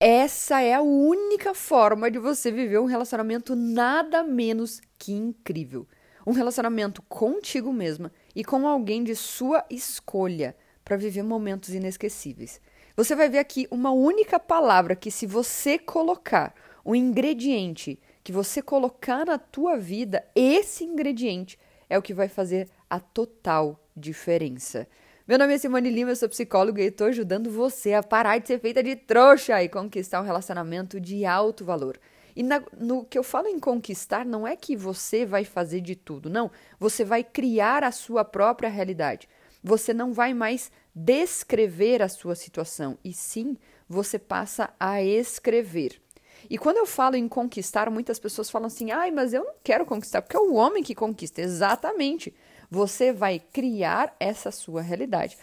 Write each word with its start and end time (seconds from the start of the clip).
essa 0.00 0.62
é 0.62 0.72
a 0.72 0.80
única 0.80 1.54
forma 1.54 2.10
de 2.10 2.18
você 2.18 2.50
viver 2.50 2.80
um 2.80 2.86
relacionamento 2.86 3.54
nada 3.54 4.24
menos 4.24 4.80
que 4.98 5.12
incrível. 5.12 5.86
Um 6.26 6.32
relacionamento 6.32 7.02
contigo 7.02 7.72
mesma 7.72 8.10
e 8.34 8.42
com 8.42 8.66
alguém 8.66 9.04
de 9.04 9.14
sua 9.14 9.64
escolha 9.68 10.56
para 10.82 10.96
viver 10.96 11.22
momentos 11.22 11.74
inesquecíveis. 11.74 12.60
Você 12.96 13.14
vai 13.14 13.28
ver 13.28 13.38
aqui 13.38 13.68
uma 13.70 13.90
única 13.90 14.40
palavra 14.40 14.96
que 14.96 15.10
se 15.10 15.26
você 15.26 15.78
colocar 15.78 16.54
o 16.82 16.96
ingrediente 16.96 18.00
que 18.22 18.32
você 18.32 18.62
colocar 18.62 19.24
na 19.24 19.38
tua 19.38 19.76
vida, 19.76 20.24
esse 20.34 20.84
ingrediente 20.84 21.58
é 21.88 21.98
o 21.98 22.02
que 22.02 22.14
vai 22.14 22.28
fazer 22.28 22.68
a 22.88 23.00
total 23.00 23.82
diferença. 23.96 24.86
Meu 25.30 25.38
nome 25.38 25.54
é 25.54 25.58
Simone 25.58 25.90
Lima, 25.90 26.10
eu 26.10 26.16
sou 26.16 26.28
psicóloga 26.28 26.82
e 26.82 26.86
estou 26.86 27.06
ajudando 27.06 27.52
você 27.52 27.94
a 27.94 28.02
parar 28.02 28.38
de 28.38 28.48
ser 28.48 28.58
feita 28.58 28.82
de 28.82 28.96
trouxa 28.96 29.62
e 29.62 29.68
conquistar 29.68 30.20
um 30.20 30.24
relacionamento 30.24 31.00
de 31.00 31.24
alto 31.24 31.64
valor. 31.64 32.00
E 32.34 32.42
na, 32.42 32.60
no 32.76 33.04
que 33.04 33.16
eu 33.16 33.22
falo 33.22 33.46
em 33.46 33.60
conquistar, 33.60 34.26
não 34.26 34.44
é 34.44 34.56
que 34.56 34.74
você 34.74 35.24
vai 35.24 35.44
fazer 35.44 35.82
de 35.82 35.94
tudo, 35.94 36.28
não. 36.28 36.50
Você 36.80 37.04
vai 37.04 37.22
criar 37.22 37.84
a 37.84 37.92
sua 37.92 38.24
própria 38.24 38.68
realidade. 38.68 39.28
Você 39.62 39.94
não 39.94 40.12
vai 40.12 40.34
mais 40.34 40.68
descrever 40.92 42.02
a 42.02 42.08
sua 42.08 42.34
situação, 42.34 42.98
e 43.04 43.12
sim 43.12 43.56
você 43.88 44.18
passa 44.18 44.74
a 44.80 45.00
escrever. 45.00 46.02
E 46.48 46.58
quando 46.58 46.78
eu 46.78 46.86
falo 46.86 47.14
em 47.14 47.28
conquistar, 47.28 47.88
muitas 47.88 48.18
pessoas 48.18 48.50
falam 48.50 48.66
assim: 48.66 48.90
ai, 48.90 49.12
mas 49.12 49.32
eu 49.32 49.44
não 49.44 49.54
quero 49.62 49.86
conquistar, 49.86 50.22
porque 50.22 50.36
é 50.36 50.40
o 50.40 50.54
homem 50.54 50.82
que 50.82 50.92
conquista. 50.92 51.40
Exatamente. 51.40 52.34
Você 52.70 53.12
vai 53.12 53.38
criar 53.38 54.14
essa 54.20 54.50
sua 54.50 54.80
realidade 54.80 55.36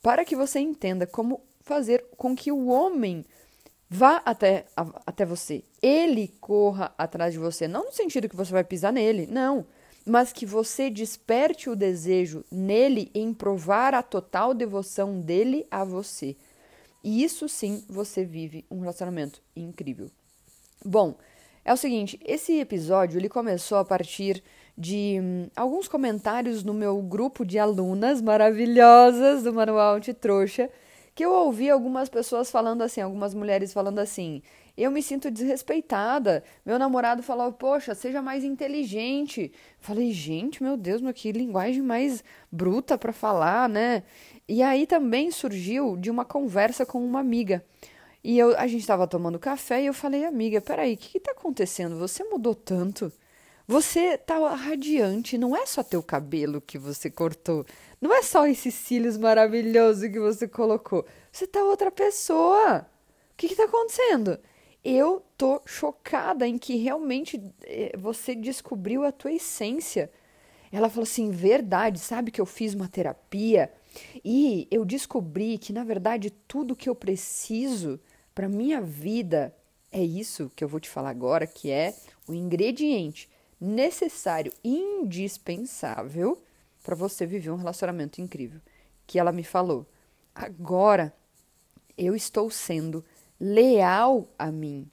para 0.00 0.24
que 0.24 0.34
você 0.34 0.58
entenda 0.58 1.06
como 1.06 1.40
fazer 1.60 2.04
com 2.16 2.34
que 2.34 2.50
o 2.50 2.66
homem 2.66 3.24
vá 3.88 4.22
até, 4.24 4.64
até 5.06 5.24
você. 5.24 5.62
Ele 5.80 6.28
corra 6.40 6.92
atrás 6.96 7.32
de 7.32 7.38
você. 7.38 7.68
Não 7.68 7.84
no 7.84 7.92
sentido 7.92 8.28
que 8.28 8.36
você 8.36 8.52
vai 8.52 8.64
pisar 8.64 8.92
nele, 8.92 9.26
não 9.26 9.66
mas 10.04 10.32
que 10.32 10.44
você 10.44 10.90
desperte 10.90 11.70
o 11.70 11.76
desejo 11.76 12.44
nele 12.50 13.10
em 13.14 13.32
provar 13.32 13.94
a 13.94 14.02
total 14.02 14.52
devoção 14.52 15.20
dele 15.20 15.66
a 15.70 15.84
você. 15.84 16.36
E 17.04 17.22
isso 17.22 17.48
sim 17.48 17.84
você 17.88 18.24
vive 18.24 18.64
um 18.70 18.80
relacionamento 18.80 19.42
incrível. 19.56 20.10
Bom, 20.84 21.16
é 21.64 21.72
o 21.72 21.76
seguinte, 21.76 22.18
esse 22.24 22.58
episódio 22.58 23.18
ele 23.18 23.28
começou 23.28 23.78
a 23.78 23.84
partir 23.84 24.42
de 24.76 25.18
hum, 25.22 25.48
alguns 25.54 25.88
comentários 25.88 26.64
no 26.64 26.74
meu 26.74 27.00
grupo 27.02 27.44
de 27.44 27.58
alunas 27.58 28.20
maravilhosas 28.20 29.42
do 29.42 29.52
Manual 29.52 30.00
de 30.00 30.14
Trouxa, 30.14 30.70
que 31.14 31.24
eu 31.24 31.32
ouvi 31.32 31.68
algumas 31.68 32.08
pessoas 32.08 32.50
falando 32.50 32.82
assim, 32.82 33.00
algumas 33.00 33.34
mulheres 33.34 33.72
falando 33.72 33.98
assim: 33.98 34.42
eu 34.76 34.90
me 34.90 35.02
sinto 35.02 35.30
desrespeitada. 35.30 36.42
Meu 36.64 36.78
namorado 36.78 37.22
falou, 37.22 37.52
poxa, 37.52 37.94
seja 37.94 38.22
mais 38.22 38.42
inteligente. 38.44 39.52
Falei, 39.78 40.12
gente, 40.12 40.62
meu 40.62 40.76
Deus, 40.76 41.00
mas 41.02 41.14
que 41.14 41.30
linguagem 41.32 41.82
mais 41.82 42.24
bruta 42.50 42.96
para 42.96 43.12
falar, 43.12 43.68
né? 43.68 44.02
E 44.48 44.62
aí 44.62 44.86
também 44.86 45.30
surgiu 45.30 45.96
de 45.96 46.10
uma 46.10 46.24
conversa 46.24 46.86
com 46.86 47.04
uma 47.04 47.20
amiga. 47.20 47.64
E 48.24 48.38
eu, 48.38 48.56
a 48.58 48.66
gente 48.66 48.80
estava 48.80 49.06
tomando 49.06 49.38
café 49.38 49.82
e 49.82 49.86
eu 49.86 49.94
falei, 49.94 50.24
amiga, 50.24 50.60
peraí, 50.60 50.94
o 50.94 50.96
que 50.96 51.18
está 51.18 51.32
acontecendo? 51.32 51.98
Você 51.98 52.24
mudou 52.24 52.54
tanto. 52.54 53.12
Você 53.66 54.18
tá 54.18 54.36
radiante, 54.54 55.38
não 55.38 55.56
é 55.56 55.64
só 55.66 55.82
teu 55.82 56.02
cabelo 56.02 56.60
que 56.60 56.78
você 56.78 57.10
cortou, 57.10 57.64
não 58.00 58.12
é 58.12 58.22
só 58.22 58.46
esses 58.46 58.74
cílios 58.74 59.16
maravilhosos 59.16 60.10
que 60.10 60.18
você 60.18 60.48
colocou. 60.48 61.06
Você 61.30 61.46
tá 61.46 61.62
outra 61.62 61.90
pessoa. 61.90 62.86
O 63.32 63.36
que 63.36 63.46
está 63.46 63.64
acontecendo? 63.64 64.38
eu 64.84 65.22
tô 65.36 65.62
chocada 65.64 66.46
em 66.46 66.58
que 66.58 66.76
realmente 66.76 67.40
eh, 67.62 67.92
você 67.96 68.34
descobriu 68.34 69.04
a 69.04 69.12
tua 69.12 69.32
essência. 69.32 70.10
Ela 70.72 70.88
falou 70.88 71.04
assim: 71.04 71.30
verdade, 71.30 71.98
sabe 71.98 72.30
que 72.30 72.40
eu 72.40 72.46
fiz 72.46 72.74
uma 72.74 72.88
terapia 72.88 73.72
e 74.24 74.66
eu 74.70 74.84
descobri 74.84 75.58
que, 75.58 75.72
na 75.72 75.84
verdade, 75.84 76.30
tudo 76.30 76.76
que 76.76 76.88
eu 76.88 76.94
preciso 76.94 78.00
para 78.34 78.48
minha 78.48 78.80
vida 78.80 79.54
é 79.90 80.02
isso 80.02 80.50
que 80.56 80.64
eu 80.64 80.68
vou 80.68 80.80
te 80.80 80.88
falar 80.88 81.10
agora, 81.10 81.46
que 81.46 81.70
é 81.70 81.94
o 82.26 82.34
ingrediente 82.34 83.28
necessário, 83.62 84.52
indispensável 84.64 86.42
para 86.82 86.96
você 86.96 87.24
viver 87.24 87.50
um 87.52 87.56
relacionamento 87.56 88.20
incrível. 88.20 88.60
Que 89.06 89.20
ela 89.20 89.30
me 89.30 89.44
falou: 89.44 89.86
agora 90.34 91.14
eu 91.96 92.16
estou 92.16 92.50
sendo 92.50 93.04
leal 93.38 94.28
a 94.36 94.50
mim. 94.50 94.90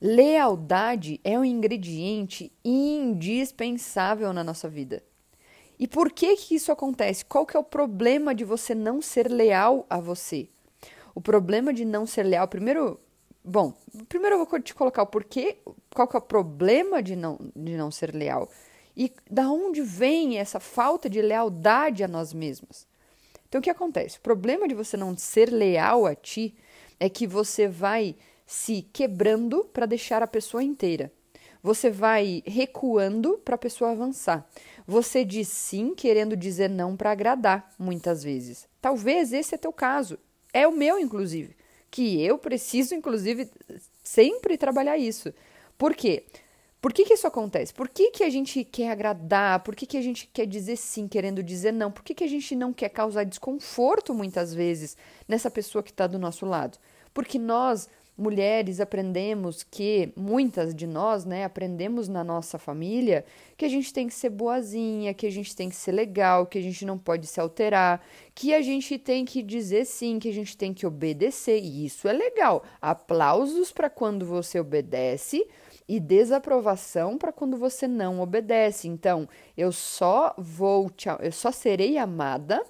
Lealdade 0.00 1.20
é 1.22 1.38
um 1.38 1.44
ingrediente 1.44 2.50
indispensável 2.64 4.32
na 4.32 4.42
nossa 4.42 4.68
vida. 4.68 5.02
E 5.78 5.86
por 5.86 6.10
que 6.10 6.36
que 6.36 6.54
isso 6.54 6.72
acontece? 6.72 7.24
Qual 7.24 7.44
que 7.44 7.56
é 7.56 7.60
o 7.60 7.64
problema 7.64 8.34
de 8.34 8.44
você 8.44 8.74
não 8.74 9.02
ser 9.02 9.30
leal 9.30 9.84
a 9.90 10.00
você? 10.00 10.48
O 11.14 11.20
problema 11.20 11.72
de 11.72 11.84
não 11.84 12.06
ser 12.06 12.22
leal, 12.22 12.48
primeiro, 12.48 12.98
bom, 13.44 13.74
primeiro 14.08 14.36
eu 14.36 14.46
vou 14.46 14.60
te 14.60 14.74
colocar 14.74 15.02
o 15.02 15.06
porquê, 15.06 15.58
qual 15.96 16.06
que 16.06 16.14
é 16.14 16.18
o 16.18 16.22
problema 16.22 17.02
de 17.02 17.16
não, 17.16 17.38
de 17.56 17.76
não 17.76 17.90
ser 17.90 18.14
leal 18.14 18.50
e 18.96 19.10
da 19.30 19.50
onde 19.50 19.80
vem 19.80 20.38
essa 20.38 20.60
falta 20.60 21.08
de 21.08 21.20
lealdade 21.22 22.04
a 22.04 22.08
nós 22.08 22.32
mesmos. 22.32 22.86
Então 23.48 23.58
o 23.60 23.62
que 23.62 23.70
acontece? 23.70 24.18
O 24.18 24.20
problema 24.20 24.68
de 24.68 24.74
você 24.74 24.96
não 24.96 25.16
ser 25.16 25.50
leal 25.50 26.06
a 26.06 26.14
ti 26.14 26.54
é 27.00 27.08
que 27.08 27.26
você 27.26 27.66
vai 27.66 28.14
se 28.46 28.82
quebrando 28.92 29.64
para 29.72 29.86
deixar 29.86 30.22
a 30.22 30.26
pessoa 30.26 30.62
inteira. 30.62 31.10
Você 31.62 31.90
vai 31.90 32.42
recuando 32.46 33.38
para 33.44 33.56
a 33.56 33.58
pessoa 33.58 33.90
avançar. 33.90 34.48
Você 34.86 35.24
diz 35.24 35.48
sim 35.48 35.94
querendo 35.94 36.36
dizer 36.36 36.70
não 36.70 36.96
para 36.96 37.10
agradar, 37.10 37.74
muitas 37.78 38.22
vezes. 38.22 38.68
Talvez 38.80 39.32
esse 39.32 39.54
é 39.54 39.58
teu 39.58 39.72
caso. 39.72 40.16
É 40.52 40.66
o 40.68 40.72
meu, 40.72 40.98
inclusive. 40.98 41.56
Que 41.90 42.22
eu 42.22 42.38
preciso, 42.38 42.94
inclusive, 42.94 43.50
sempre 44.02 44.56
trabalhar 44.56 44.96
isso. 44.96 45.34
Por 45.78 45.94
quê? 45.94 46.24
Por 46.80 46.92
que, 46.92 47.04
que 47.04 47.14
isso 47.14 47.26
acontece? 47.26 47.74
Por 47.74 47.88
que, 47.88 48.12
que 48.12 48.22
a 48.22 48.30
gente 48.30 48.62
quer 48.62 48.90
agradar? 48.92 49.60
Por 49.64 49.74
que, 49.74 49.86
que 49.86 49.96
a 49.96 50.00
gente 50.00 50.30
quer 50.32 50.46
dizer 50.46 50.76
sim, 50.76 51.08
querendo 51.08 51.42
dizer 51.42 51.72
não? 51.72 51.90
Por 51.90 52.04
que, 52.04 52.14
que 52.14 52.22
a 52.22 52.28
gente 52.28 52.54
não 52.54 52.72
quer 52.72 52.90
causar 52.90 53.24
desconforto 53.24 54.14
muitas 54.14 54.54
vezes 54.54 54.96
nessa 55.26 55.50
pessoa 55.50 55.82
que 55.82 55.90
está 55.90 56.06
do 56.06 56.16
nosso 56.16 56.46
lado? 56.46 56.78
Porque 57.12 57.40
nós, 57.40 57.88
mulheres, 58.16 58.78
aprendemos 58.78 59.64
que, 59.64 60.12
muitas 60.14 60.72
de 60.72 60.86
nós, 60.86 61.24
né, 61.24 61.44
aprendemos 61.44 62.06
na 62.06 62.22
nossa 62.22 62.56
família 62.56 63.24
que 63.56 63.64
a 63.64 63.68
gente 63.68 63.92
tem 63.92 64.06
que 64.06 64.14
ser 64.14 64.30
boazinha, 64.30 65.12
que 65.12 65.26
a 65.26 65.32
gente 65.32 65.56
tem 65.56 65.68
que 65.68 65.74
ser 65.74 65.90
legal, 65.90 66.46
que 66.46 66.58
a 66.58 66.62
gente 66.62 66.84
não 66.84 66.96
pode 66.96 67.26
se 67.26 67.40
alterar, 67.40 68.00
que 68.32 68.54
a 68.54 68.62
gente 68.62 68.96
tem 68.96 69.24
que 69.24 69.42
dizer 69.42 69.86
sim, 69.86 70.20
que 70.20 70.28
a 70.28 70.32
gente 70.32 70.56
tem 70.56 70.72
que 70.72 70.86
obedecer. 70.86 71.58
E 71.58 71.84
isso 71.84 72.06
é 72.06 72.12
legal. 72.12 72.62
Aplausos 72.80 73.72
para 73.72 73.90
quando 73.90 74.24
você 74.24 74.60
obedece 74.60 75.44
e 75.88 76.00
desaprovação 76.00 77.16
para 77.16 77.32
quando 77.32 77.56
você 77.56 77.86
não 77.86 78.20
obedece. 78.20 78.88
Então, 78.88 79.28
eu 79.56 79.70
só 79.70 80.34
vou 80.36 80.90
te, 80.90 81.08
eu 81.20 81.32
só 81.32 81.52
serei 81.52 81.96
amada 81.96 82.64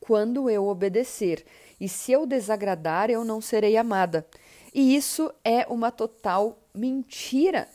quando 0.00 0.48
eu 0.48 0.66
obedecer. 0.66 1.44
E 1.80 1.88
se 1.88 2.12
eu 2.12 2.26
desagradar, 2.26 3.10
eu 3.10 3.24
não 3.24 3.40
serei 3.40 3.76
amada. 3.76 4.26
E 4.74 4.96
isso 4.96 5.32
é 5.44 5.66
uma 5.68 5.90
total 5.90 6.58
mentira. 6.74 7.68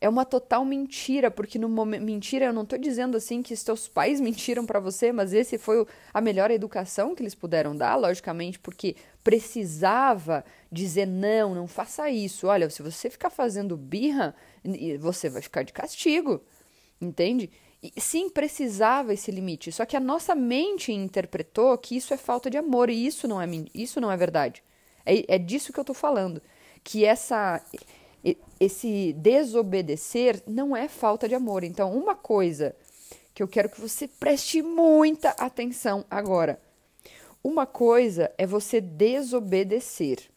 É 0.00 0.08
uma 0.08 0.24
total 0.24 0.64
mentira, 0.64 1.30
porque 1.30 1.58
no 1.58 1.68
momento 1.68 2.02
mentira, 2.02 2.44
eu 2.44 2.52
não 2.52 2.62
estou 2.62 2.78
dizendo 2.78 3.16
assim 3.16 3.42
que 3.42 3.56
seus 3.56 3.88
pais 3.88 4.20
mentiram 4.22 4.66
para 4.66 4.78
você, 4.78 5.10
mas 5.10 5.32
esse 5.32 5.56
foi 5.56 5.86
a 6.12 6.20
melhor 6.20 6.50
educação 6.50 7.14
que 7.14 7.22
eles 7.22 7.34
puderam 7.34 7.74
dar, 7.74 7.96
logicamente, 7.96 8.58
porque 8.58 8.96
precisava 9.24 10.44
dizer 10.70 11.06
não, 11.06 11.54
não 11.54 11.66
faça 11.66 12.10
isso. 12.10 12.46
Olha, 12.46 12.68
se 12.68 12.82
você 12.82 13.08
ficar 13.08 13.30
fazendo 13.30 13.76
birra, 13.76 14.36
você 15.00 15.30
vai 15.30 15.40
ficar 15.40 15.62
de 15.62 15.72
castigo. 15.72 16.42
Entende? 17.00 17.50
E, 17.82 18.00
sim, 18.00 18.28
precisava 18.28 19.14
esse 19.14 19.30
limite. 19.30 19.72
Só 19.72 19.84
que 19.86 19.96
a 19.96 20.00
nossa 20.00 20.34
mente 20.34 20.92
interpretou 20.92 21.76
que 21.78 21.96
isso 21.96 22.12
é 22.12 22.16
falta 22.18 22.50
de 22.50 22.58
amor 22.58 22.90
e 22.90 23.06
isso 23.06 23.26
não 23.26 23.40
é 23.40 23.46
isso 23.74 24.00
não 24.00 24.12
é 24.12 24.16
verdade. 24.16 24.62
É, 25.04 25.34
é 25.34 25.38
disso 25.38 25.72
que 25.72 25.78
eu 25.78 25.82
estou 25.82 25.94
falando, 25.94 26.40
que 26.82 27.04
essa 27.04 27.62
esse 28.58 29.12
desobedecer 29.14 30.42
não 30.46 30.74
é 30.74 30.88
falta 30.88 31.28
de 31.28 31.34
amor. 31.34 31.62
Então, 31.62 31.92
uma 31.92 32.14
coisa 32.14 32.74
que 33.34 33.42
eu 33.42 33.48
quero 33.48 33.68
que 33.68 33.80
você 33.80 34.08
preste 34.08 34.62
muita 34.62 35.30
atenção 35.30 36.04
agora. 36.10 36.58
Uma 37.44 37.66
coisa 37.66 38.32
é 38.38 38.46
você 38.46 38.80
desobedecer, 38.80 40.30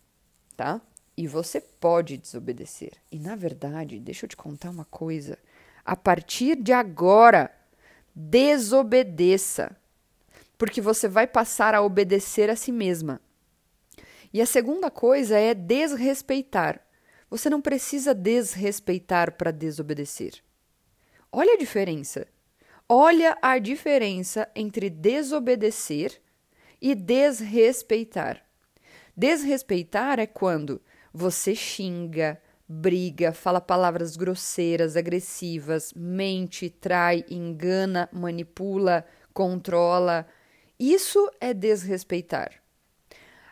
tá? 0.57 0.81
E 1.15 1.25
você 1.25 1.61
pode 1.61 2.17
desobedecer. 2.17 2.91
E 3.09 3.17
na 3.17 3.33
verdade, 3.33 3.97
deixa 3.97 4.25
eu 4.25 4.29
te 4.29 4.35
contar 4.35 4.71
uma 4.71 4.83
coisa. 4.83 5.39
A 5.85 5.95
partir 5.95 6.57
de 6.57 6.73
agora, 6.73 7.49
desobedeça, 8.13 9.73
porque 10.57 10.81
você 10.81 11.07
vai 11.07 11.25
passar 11.25 11.73
a 11.73 11.81
obedecer 11.81 12.49
a 12.49 12.57
si 12.57 12.73
mesma. 12.73 13.21
E 14.33 14.41
a 14.41 14.45
segunda 14.45 14.91
coisa 14.91 15.39
é 15.39 15.53
desrespeitar. 15.53 16.85
Você 17.29 17.49
não 17.49 17.61
precisa 17.61 18.13
desrespeitar 18.13 19.31
para 19.37 19.51
desobedecer. 19.51 20.43
Olha 21.31 21.53
a 21.53 21.57
diferença. 21.57 22.27
Olha 22.89 23.37
a 23.41 23.57
diferença 23.59 24.49
entre 24.53 24.89
desobedecer 24.89 26.21
e 26.81 26.93
desrespeitar. 26.95 28.43
Desrespeitar 29.15 30.19
é 30.19 30.27
quando 30.27 30.81
você 31.13 31.55
xinga, 31.55 32.39
briga, 32.67 33.33
fala 33.33 33.61
palavras 33.61 34.15
grosseiras, 34.15 34.95
agressivas, 34.95 35.93
mente, 35.95 36.69
trai, 36.69 37.25
engana, 37.29 38.09
manipula, 38.11 39.05
controla. 39.33 40.27
Isso 40.79 41.31
é 41.39 41.53
desrespeitar. 41.53 42.51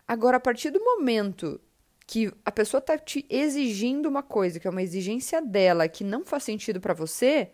Agora, 0.08 0.38
a 0.38 0.40
partir 0.40 0.70
do 0.70 0.84
momento 0.84 1.60
que 2.06 2.32
a 2.46 2.52
pessoa 2.52 2.80
está 2.80 2.98
te 2.98 3.26
exigindo 3.30 4.08
uma 4.08 4.22
coisa, 4.22 4.60
que 4.60 4.68
é 4.68 4.70
uma 4.70 4.84
exigência 4.84 5.42
dela, 5.42 5.88
que 5.88 6.04
não 6.04 6.24
faz 6.24 6.44
sentido 6.44 6.80
para 6.80 6.94
você, 6.94 7.50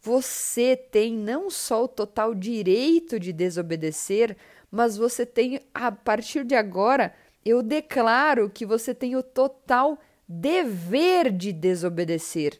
você 0.00 0.76
tem 0.76 1.16
não 1.16 1.48
só 1.48 1.84
o 1.84 1.88
total 1.88 2.34
direito 2.34 3.20
de 3.20 3.32
desobedecer, 3.32 4.36
mas 4.72 4.96
você 4.96 5.26
tem, 5.26 5.60
a 5.74 5.92
partir 5.92 6.44
de 6.44 6.54
agora, 6.54 7.14
eu 7.44 7.62
declaro 7.62 8.48
que 8.48 8.64
você 8.64 8.94
tem 8.94 9.14
o 9.14 9.22
total 9.22 9.98
dever 10.26 11.30
de 11.30 11.52
desobedecer. 11.52 12.58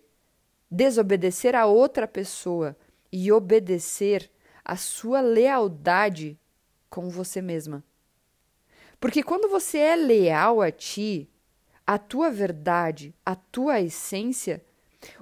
Desobedecer 0.70 1.54
a 1.54 1.64
outra 1.64 2.06
pessoa 2.06 2.76
e 3.10 3.32
obedecer 3.32 4.30
a 4.62 4.76
sua 4.76 5.22
lealdade 5.22 6.38
com 6.90 7.08
você 7.08 7.40
mesma. 7.40 7.82
Porque 9.00 9.22
quando 9.22 9.48
você 9.48 9.78
é 9.78 9.96
leal 9.96 10.60
a 10.60 10.70
ti, 10.70 11.30
a 11.86 11.96
tua 11.96 12.30
verdade, 12.30 13.14
a 13.24 13.34
tua 13.34 13.80
essência, 13.80 14.62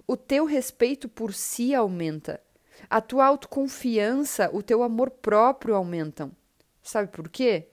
o 0.09 0.17
teu 0.17 0.45
respeito 0.45 1.09
por 1.09 1.33
si 1.33 1.73
aumenta, 1.73 2.41
a 2.89 3.01
tua 3.01 3.27
autoconfiança, 3.27 4.51
o 4.53 4.61
teu 4.61 4.83
amor 4.83 5.11
próprio 5.11 5.77
aumentam. 5.77 6.33
Sabe 6.83 7.09
por 7.09 7.29
quê? 7.29 7.69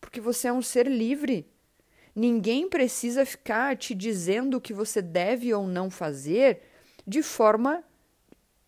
Porque 0.00 0.20
você 0.20 0.48
é 0.48 0.52
um 0.52 0.62
ser 0.62 0.86
livre. 0.86 1.46
Ninguém 2.14 2.68
precisa 2.68 3.24
ficar 3.24 3.76
te 3.76 3.94
dizendo 3.94 4.56
o 4.56 4.60
que 4.60 4.72
você 4.72 5.00
deve 5.00 5.52
ou 5.54 5.66
não 5.66 5.90
fazer 5.90 6.62
de 7.06 7.22
forma 7.22 7.84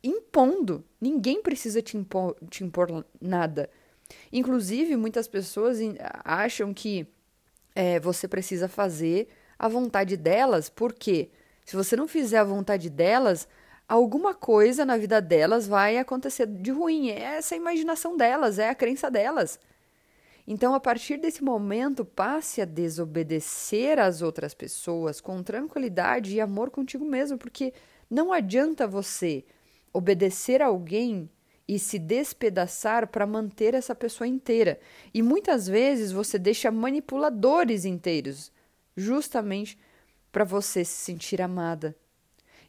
impondo. 0.03 0.85
Ninguém 1.01 1.43
precisa 1.43 1.83
te 1.83 1.97
impor, 1.97 2.37
te 2.49 2.65
impor 2.65 3.05
nada. 3.21 3.69
Inclusive, 4.33 4.97
muitas 4.97 5.27
pessoas 5.29 5.79
acham 6.25 6.73
que 6.73 7.07
é, 7.75 7.99
você 8.01 8.29
precisa 8.29 8.69
fazer 8.69 9.29
a 9.59 9.69
vontade 9.69 10.17
delas, 10.17 10.69
porque 10.69 11.31
se 11.65 11.77
você 11.77 11.97
não 11.97 12.09
fizer 12.09 12.39
a 12.39 12.45
vontade 12.45 12.91
delas, 12.91 13.49
alguma 13.89 14.35
coisa 14.35 14.85
na 14.85 14.97
vida 14.97 15.21
delas 15.21 15.67
vai 15.67 15.97
acontecer 15.99 16.47
de 16.47 16.71
ruim. 16.71 17.11
É 17.11 17.37
essa 17.37 17.55
a 17.55 17.59
imaginação 17.59 18.17
delas, 18.17 18.59
é 18.59 18.69
a 18.69 18.75
crença 18.75 19.11
delas. 19.11 19.59
Então, 20.47 20.75
a 20.75 20.81
partir 20.81 21.19
desse 21.19 21.43
momento, 21.43 22.05
passe 22.05 22.61
a 22.61 22.65
desobedecer 22.65 23.99
às 23.99 24.23
outras 24.23 24.55
pessoas 24.55 25.21
com 25.21 25.43
tranquilidade 25.43 26.35
e 26.35 26.41
amor 26.41 26.71
contigo 26.71 27.05
mesmo, 27.05 27.39
porque 27.39 27.73
não 28.11 28.33
adianta 28.33 28.87
você 28.87 29.45
obedecer 29.93 30.61
a 30.61 30.67
alguém 30.67 31.31
e 31.67 31.79
se 31.79 31.99
despedaçar 31.99 33.07
para 33.07 33.27
manter 33.27 33.75
essa 33.75 33.95
pessoa 33.95 34.27
inteira. 34.27 34.81
E 35.15 35.23
muitas 35.23 35.67
vezes 35.67 36.11
você 36.11 36.39
deixa 36.39 36.71
manipuladores 36.71 37.85
inteiros, 37.85 38.51
justamente 38.97 39.79
para 40.33 40.45
você 40.45 40.85
se 40.85 40.97
sentir 40.97 41.41
amada. 41.41 41.97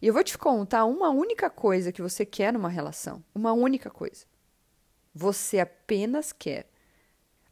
E 0.01 0.07
eu 0.07 0.13
vou 0.13 0.23
te 0.23 0.37
contar 0.37 0.85
uma 0.85 1.09
única 1.09 1.49
coisa 1.49 1.91
que 1.91 2.01
você 2.01 2.25
quer 2.25 2.51
numa 2.53 2.69
relação. 2.69 3.23
Uma 3.33 3.53
única 3.53 3.89
coisa. 3.89 4.25
Você 5.15 5.59
apenas 5.59 6.31
quer. 6.33 6.67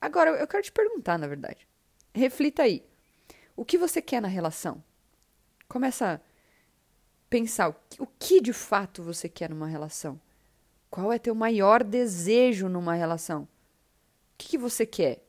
Agora, 0.01 0.31
eu 0.31 0.47
quero 0.47 0.63
te 0.63 0.71
perguntar, 0.71 1.19
na 1.19 1.27
verdade. 1.27 1.67
Reflita 2.13 2.63
aí. 2.63 2.83
O 3.55 3.63
que 3.63 3.77
você 3.77 4.01
quer 4.01 4.19
na 4.19 4.27
relação? 4.27 4.83
Começa 5.69 6.15
a 6.15 6.19
pensar 7.29 7.69
o 7.99 8.07
que, 8.19 8.41
de 8.41 8.51
fato 8.51 9.03
você 9.03 9.29
quer 9.29 9.51
numa 9.51 9.67
relação. 9.67 10.19
Qual 10.89 11.13
é 11.13 11.19
teu 11.19 11.35
maior 11.35 11.83
desejo 11.83 12.67
numa 12.67 12.95
relação? 12.95 13.43
O 13.43 13.47
que, 14.37 14.49
que 14.49 14.57
você 14.57 14.85
quer? 14.85 15.23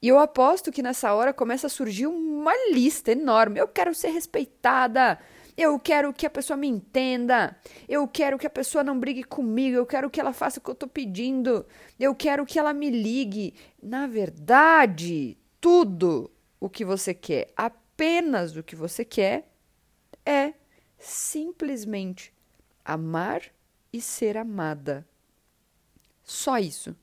E 0.00 0.08
eu 0.08 0.18
aposto 0.18 0.72
que 0.72 0.82
nessa 0.82 1.12
hora 1.12 1.32
começa 1.32 1.66
a 1.66 1.70
surgir 1.70 2.06
uma 2.06 2.52
lista 2.72 3.12
enorme. 3.12 3.60
Eu 3.60 3.68
quero 3.68 3.94
ser 3.94 4.08
respeitada. 4.08 5.18
Eu 5.56 5.78
quero 5.78 6.12
que 6.12 6.26
a 6.26 6.30
pessoa 6.30 6.56
me 6.56 6.66
entenda. 6.66 7.56
Eu 7.88 8.08
quero 8.08 8.38
que 8.38 8.46
a 8.46 8.50
pessoa 8.50 8.82
não 8.82 8.98
brigue 8.98 9.22
comigo. 9.22 9.76
Eu 9.76 9.86
quero 9.86 10.08
que 10.08 10.20
ela 10.20 10.32
faça 10.32 10.58
o 10.58 10.62
que 10.62 10.70
eu 10.70 10.74
estou 10.74 10.88
pedindo. 10.88 11.66
Eu 12.00 12.14
quero 12.14 12.46
que 12.46 12.58
ela 12.58 12.72
me 12.72 12.90
ligue. 12.90 13.54
Na 13.82 14.06
verdade, 14.06 15.36
tudo 15.60 16.30
o 16.58 16.68
que 16.68 16.84
você 16.84 17.12
quer, 17.12 17.52
apenas 17.56 18.56
o 18.56 18.62
que 18.62 18.74
você 18.74 19.04
quer, 19.04 19.52
é 20.24 20.54
simplesmente 20.98 22.32
amar 22.84 23.42
e 23.92 24.00
ser 24.00 24.36
amada. 24.36 25.06
Só 26.24 26.58
isso. 26.58 26.96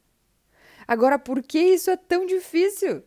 Agora, 0.88 1.20
por 1.20 1.44
que 1.44 1.60
isso 1.60 1.92
é 1.92 1.98
tão 1.98 2.26
difícil? 2.26 3.04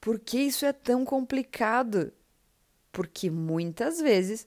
Por 0.00 0.18
que 0.18 0.38
isso 0.38 0.64
é 0.64 0.72
tão 0.72 1.04
complicado? 1.04 2.12
Porque 2.92 3.30
muitas 3.30 4.00
vezes 4.00 4.46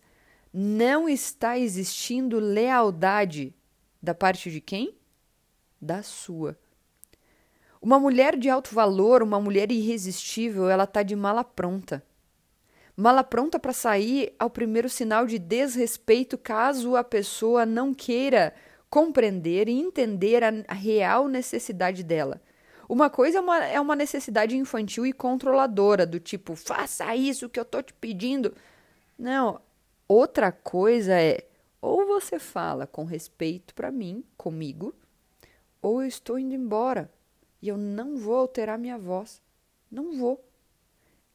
não 0.53 1.09
está 1.09 1.57
existindo 1.57 2.37
lealdade 2.37 3.55
da 4.01 4.13
parte 4.13 4.51
de 4.51 4.61
quem? 4.61 4.95
Da 5.81 6.03
sua. 6.03 6.57
Uma 7.81 7.99
mulher 7.99 8.37
de 8.37 8.49
alto 8.49 8.73
valor, 8.73 9.23
uma 9.23 9.39
mulher 9.39 9.71
irresistível, 9.71 10.69
ela 10.69 10.85
tá 10.85 11.01
de 11.01 11.15
mala 11.15 11.43
pronta. 11.43 12.03
Mala 12.95 13.23
pronta 13.23 13.57
para 13.57 13.73
sair 13.73 14.33
ao 14.37 14.49
primeiro 14.49 14.87
sinal 14.87 15.25
de 15.25 15.39
desrespeito 15.39 16.37
caso 16.37 16.95
a 16.95 17.03
pessoa 17.03 17.65
não 17.65 17.93
queira 17.93 18.53
compreender 18.89 19.67
e 19.67 19.71
entender 19.71 20.43
a 20.43 20.73
real 20.73 21.27
necessidade 21.27 22.03
dela. 22.03 22.39
Uma 22.87 23.09
coisa 23.09 23.39
é 23.39 23.41
uma, 23.41 23.65
é 23.65 23.79
uma 23.81 23.95
necessidade 23.95 24.55
infantil 24.55 25.05
e 25.05 25.11
controladora, 25.11 26.05
do 26.05 26.19
tipo, 26.19 26.55
faça 26.55 27.15
isso 27.15 27.49
que 27.49 27.59
eu 27.59 27.65
tô 27.65 27.81
te 27.81 27.93
pedindo. 27.93 28.53
Não. 29.17 29.59
Outra 30.15 30.51
coisa 30.51 31.19
é, 31.19 31.43
ou 31.81 32.05
você 32.05 32.37
fala 32.37 32.85
com 32.85 33.03
respeito 33.03 33.73
para 33.73 33.91
mim, 33.91 34.23
comigo, 34.37 34.93
ou 35.81 36.03
eu 36.03 36.07
estou 36.07 36.37
indo 36.37 36.53
embora 36.53 37.11
e 37.59 37.67
eu 37.67 37.77
não 37.77 38.15
vou 38.15 38.35
alterar 38.35 38.77
minha 38.77 38.95
voz. 38.95 39.41
Não 39.89 40.15
vou. 40.15 40.39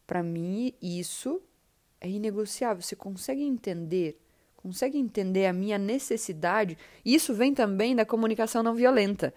Para 0.07 0.23
mim, 0.23 0.73
isso 0.81 1.43
é 2.01 2.09
inegociável. 2.09 2.81
Você 2.81 2.95
consegue 2.95 3.43
entender? 3.43 4.17
Consegue 4.57 4.97
entender 4.97 5.47
a 5.47 5.53
minha 5.53 5.77
necessidade? 5.77 6.79
Isso 7.05 7.35
vem 7.35 7.53
também 7.53 7.97
da 7.97 8.07
comunicação 8.07 8.63
não 8.63 8.77
violenta. 8.77 9.35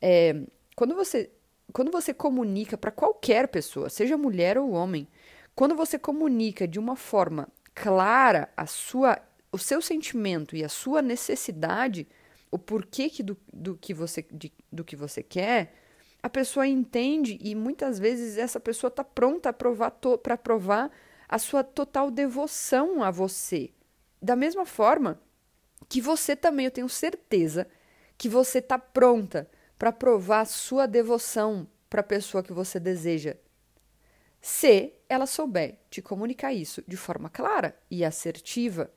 É, 0.00 0.42
quando 0.76 0.94
você 0.94 1.28
quando 1.72 1.90
você 1.90 2.14
comunica 2.14 2.78
para 2.78 2.92
qualquer 2.92 3.48
pessoa, 3.48 3.88
seja 3.88 4.16
mulher 4.16 4.56
ou 4.56 4.70
homem, 4.70 5.08
quando 5.56 5.74
você 5.74 5.98
comunica 5.98 6.68
de 6.68 6.78
uma 6.78 6.94
forma 6.94 7.48
clara 7.76 8.48
a 8.56 8.66
sua, 8.66 9.20
o 9.52 9.58
seu 9.58 9.82
sentimento 9.82 10.56
e 10.56 10.64
a 10.64 10.68
sua 10.68 11.02
necessidade, 11.02 12.08
o 12.50 12.58
porquê 12.58 13.10
que 13.10 13.22
do, 13.22 13.36
do, 13.52 13.76
que 13.76 13.92
você, 13.92 14.26
de, 14.32 14.50
do 14.72 14.82
que 14.82 14.96
você 14.96 15.22
quer, 15.22 15.74
a 16.22 16.30
pessoa 16.30 16.66
entende 16.66 17.38
e 17.38 17.54
muitas 17.54 17.98
vezes 17.98 18.38
essa 18.38 18.58
pessoa 18.58 18.88
está 18.88 19.04
pronta 19.04 19.52
para 19.52 20.38
provar 20.38 20.90
a 21.28 21.38
sua 21.38 21.62
total 21.62 22.10
devoção 22.10 23.02
a 23.02 23.10
você. 23.10 23.70
Da 24.22 24.34
mesma 24.34 24.64
forma 24.64 25.20
que 25.86 26.00
você 26.00 26.34
também, 26.34 26.64
eu 26.64 26.70
tenho 26.70 26.88
certeza 26.88 27.68
que 28.16 28.28
você 28.28 28.58
está 28.58 28.78
pronta 28.78 29.48
para 29.78 29.92
provar 29.92 30.46
sua 30.46 30.86
devoção 30.86 31.68
para 31.90 32.00
a 32.00 32.04
pessoa 32.04 32.42
que 32.42 32.54
você 32.54 32.80
deseja. 32.80 33.36
Se 34.40 34.95
ela 35.08 35.26
souber 35.26 35.78
te 35.90 36.02
comunicar 36.02 36.52
isso 36.52 36.82
de 36.86 36.96
forma 36.96 37.28
clara 37.28 37.76
e 37.90 38.04
assertiva. 38.04 38.90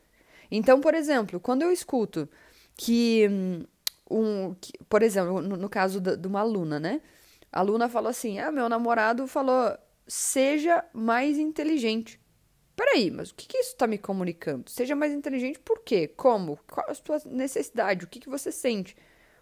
Então, 0.52 0.82
por 0.82 0.94
exemplo, 0.94 1.40
quando 1.40 1.62
eu 1.62 1.72
escuto 1.72 2.28
que 2.76 3.28
hum, 3.30 3.64
um, 4.10 4.56
que, 4.56 4.74
por 4.90 5.04
exemplo, 5.04 5.42
no, 5.42 5.56
no 5.56 5.70
caso 5.70 6.02
de, 6.02 6.28
uma 6.28 6.40
aluna, 6.42 6.80
né? 6.80 7.02
A 7.52 7.60
aluna 7.60 7.88
falou 7.88 8.10
assim: 8.10 8.40
Ah, 8.40 8.52
meu 8.52 8.68
namorado 8.68 9.28
falou, 9.28 9.78
seja 10.08 10.84
mais 10.94 11.38
inteligente. 11.38 12.20
Peraí, 12.76 13.12
mas 13.12 13.30
o 13.30 13.36
que, 13.36 13.48
que 13.48 13.58
isso 13.58 13.72
está 13.72 13.86
me 13.86 13.98
comunicando? 13.98 14.70
Seja 14.70 14.96
mais 14.96 15.12
inteligente 15.12 15.60
por 15.60 15.80
quê? 15.84 16.08
Como? 16.08 16.58
Qual 16.70 16.90
a 16.90 16.94
sua 16.94 17.22
necessidade? 17.26 18.06
O 18.06 18.08
que, 18.08 18.20
que 18.20 18.30
você 18.30 18.52
sente? 18.52 18.96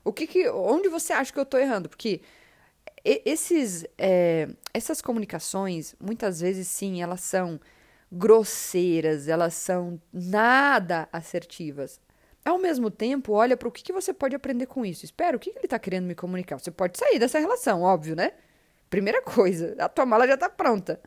O 0.03 0.11
que, 0.11 0.25
que 0.25 0.49
onde 0.49 0.89
você 0.89 1.13
acha 1.13 1.31
que 1.31 1.39
eu 1.39 1.43
estou 1.43 1.59
errando? 1.59 1.87
Porque 1.87 2.21
esses, 3.07 3.85
é, 3.97 4.49
essas 4.73 5.01
comunicações, 5.01 5.95
muitas 5.99 6.41
vezes, 6.41 6.67
sim, 6.67 7.01
elas 7.01 7.21
são 7.21 7.59
grosseiras, 8.11 9.27
elas 9.27 9.53
são 9.53 10.01
nada 10.11 11.07
assertivas. 11.11 11.99
Ao 12.43 12.57
mesmo 12.57 12.89
tempo, 12.89 13.33
olha 13.33 13.57
para 13.57 13.67
o 13.67 13.71
que, 13.71 13.83
que 13.83 13.93
você 13.93 14.13
pode 14.13 14.35
aprender 14.35 14.65
com 14.67 14.85
isso. 14.85 15.05
Espera, 15.05 15.35
o 15.35 15.39
que, 15.39 15.51
que 15.51 15.57
ele 15.59 15.65
está 15.65 15.77
querendo 15.77 16.05
me 16.05 16.15
comunicar? 16.15 16.59
Você 16.59 16.71
pode 16.71 16.97
sair 16.97 17.19
dessa 17.19 17.39
relação, 17.39 17.81
óbvio, 17.81 18.15
né? 18.15 18.33
Primeira 18.89 19.21
coisa, 19.21 19.75
a 19.79 19.89
tua 19.89 20.05
mala 20.05 20.27
já 20.27 20.35
está 20.35 20.49
pronta. 20.49 21.01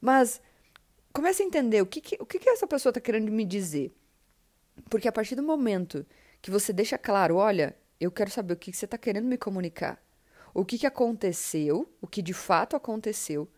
Mas 0.00 0.40
comece 1.12 1.42
a 1.42 1.46
entender 1.46 1.82
o 1.82 1.86
que, 1.86 2.00
que, 2.00 2.16
o 2.20 2.26
que, 2.26 2.38
que 2.38 2.48
essa 2.48 2.66
pessoa 2.66 2.90
está 2.90 3.00
querendo 3.00 3.30
me 3.30 3.44
dizer. 3.44 3.94
Porque 4.90 5.08
a 5.08 5.12
partir 5.12 5.34
do 5.36 5.42
momento 5.42 6.04
que 6.42 6.50
você 6.50 6.72
deixa 6.72 6.98
claro, 6.98 7.36
olha, 7.36 7.76
eu 8.00 8.10
quero 8.10 8.30
saber 8.30 8.54
o 8.54 8.56
que, 8.56 8.70
que 8.70 8.76
você 8.76 8.84
está 8.84 8.98
querendo 8.98 9.26
me 9.26 9.38
comunicar, 9.38 10.02
o 10.54 10.64
que, 10.64 10.78
que 10.78 10.86
aconteceu, 10.86 11.92
o 12.00 12.06
que 12.06 12.22
de 12.22 12.32
fato 12.32 12.76
aconteceu, 12.76 13.48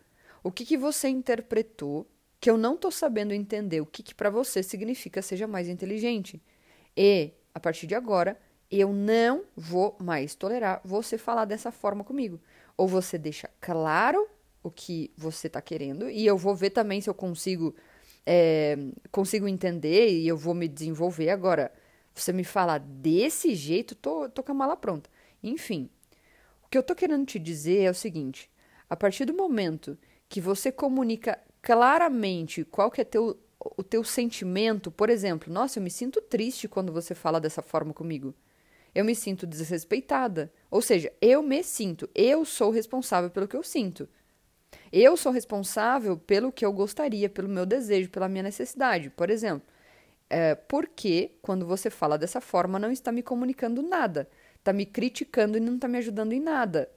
o 0.42 0.50
que, 0.50 0.64
que 0.64 0.78
você 0.78 1.08
interpretou, 1.08 2.06
que 2.40 2.48
eu 2.48 2.56
não 2.56 2.74
estou 2.74 2.90
sabendo 2.90 3.34
entender 3.34 3.80
o 3.82 3.86
que, 3.86 4.02
que 4.02 4.14
para 4.14 4.30
você 4.30 4.62
significa 4.62 5.20
seja 5.20 5.46
mais 5.46 5.68
inteligente. 5.68 6.42
E, 6.96 7.32
a 7.54 7.60
partir 7.60 7.86
de 7.86 7.94
agora, 7.94 8.38
eu 8.70 8.92
não 8.92 9.44
vou 9.54 9.96
mais 10.00 10.34
tolerar 10.34 10.80
você 10.84 11.18
falar 11.18 11.44
dessa 11.44 11.70
forma 11.70 12.02
comigo. 12.02 12.40
Ou 12.76 12.88
você 12.88 13.18
deixa 13.18 13.50
claro 13.60 14.26
o 14.62 14.70
que 14.70 15.12
você 15.16 15.46
está 15.46 15.60
querendo, 15.60 16.10
e 16.10 16.26
eu 16.26 16.36
vou 16.36 16.54
ver 16.54 16.70
também 16.70 17.00
se 17.00 17.08
eu 17.08 17.14
consigo, 17.14 17.74
é, 18.24 18.76
consigo 19.12 19.46
entender 19.46 20.08
e 20.08 20.26
eu 20.26 20.36
vou 20.36 20.54
me 20.54 20.66
desenvolver. 20.66 21.30
Agora, 21.30 21.72
você 22.14 22.32
me 22.32 22.42
fala 22.42 22.78
desse 22.78 23.54
jeito, 23.54 23.94
tô, 23.94 24.28
tô 24.28 24.42
com 24.42 24.52
a 24.52 24.54
mala 24.54 24.76
pronta. 24.76 25.08
Enfim, 25.42 25.88
o 26.66 26.68
que 26.68 26.76
eu 26.76 26.82
tô 26.82 26.94
querendo 26.94 27.24
te 27.24 27.38
dizer 27.38 27.82
é 27.82 27.90
o 27.90 27.94
seguinte: 27.94 28.50
a 28.88 28.96
partir 28.96 29.24
do 29.24 29.34
momento 29.34 29.96
que 30.28 30.40
você 30.40 30.70
comunica 30.70 31.38
claramente 31.62 32.64
qual 32.64 32.90
que 32.90 33.00
é 33.00 33.04
teu 33.04 33.38
o 33.76 33.82
teu 33.82 34.04
sentimento, 34.04 34.90
por 34.90 35.10
exemplo, 35.10 35.52
nossa, 35.52 35.78
eu 35.78 35.82
me 35.82 35.90
sinto 35.90 36.20
triste 36.20 36.68
quando 36.68 36.92
você 36.92 37.14
fala 37.14 37.40
dessa 37.40 37.62
forma 37.62 37.92
comigo. 37.92 38.34
Eu 38.94 39.04
me 39.04 39.14
sinto 39.14 39.46
desrespeitada. 39.46 40.52
Ou 40.70 40.80
seja, 40.80 41.12
eu 41.20 41.42
me 41.42 41.62
sinto, 41.62 42.08
eu 42.14 42.44
sou 42.44 42.70
responsável 42.70 43.30
pelo 43.30 43.48
que 43.48 43.56
eu 43.56 43.62
sinto. 43.62 44.08
Eu 44.92 45.16
sou 45.16 45.32
responsável 45.32 46.16
pelo 46.16 46.52
que 46.52 46.64
eu 46.64 46.72
gostaria, 46.72 47.28
pelo 47.28 47.48
meu 47.48 47.66
desejo, 47.66 48.10
pela 48.10 48.28
minha 48.28 48.42
necessidade. 48.42 49.10
Por 49.10 49.30
exemplo, 49.30 49.66
é, 50.28 50.54
porque 50.54 51.32
quando 51.42 51.66
você 51.66 51.90
fala 51.90 52.18
dessa 52.18 52.40
forma 52.40 52.78
não 52.78 52.90
está 52.90 53.10
me 53.10 53.22
comunicando 53.22 53.82
nada, 53.82 54.28
está 54.58 54.72
me 54.72 54.84
criticando 54.84 55.56
e 55.56 55.60
não 55.60 55.76
está 55.76 55.88
me 55.88 55.98
ajudando 55.98 56.32
em 56.32 56.40
nada. 56.40 56.90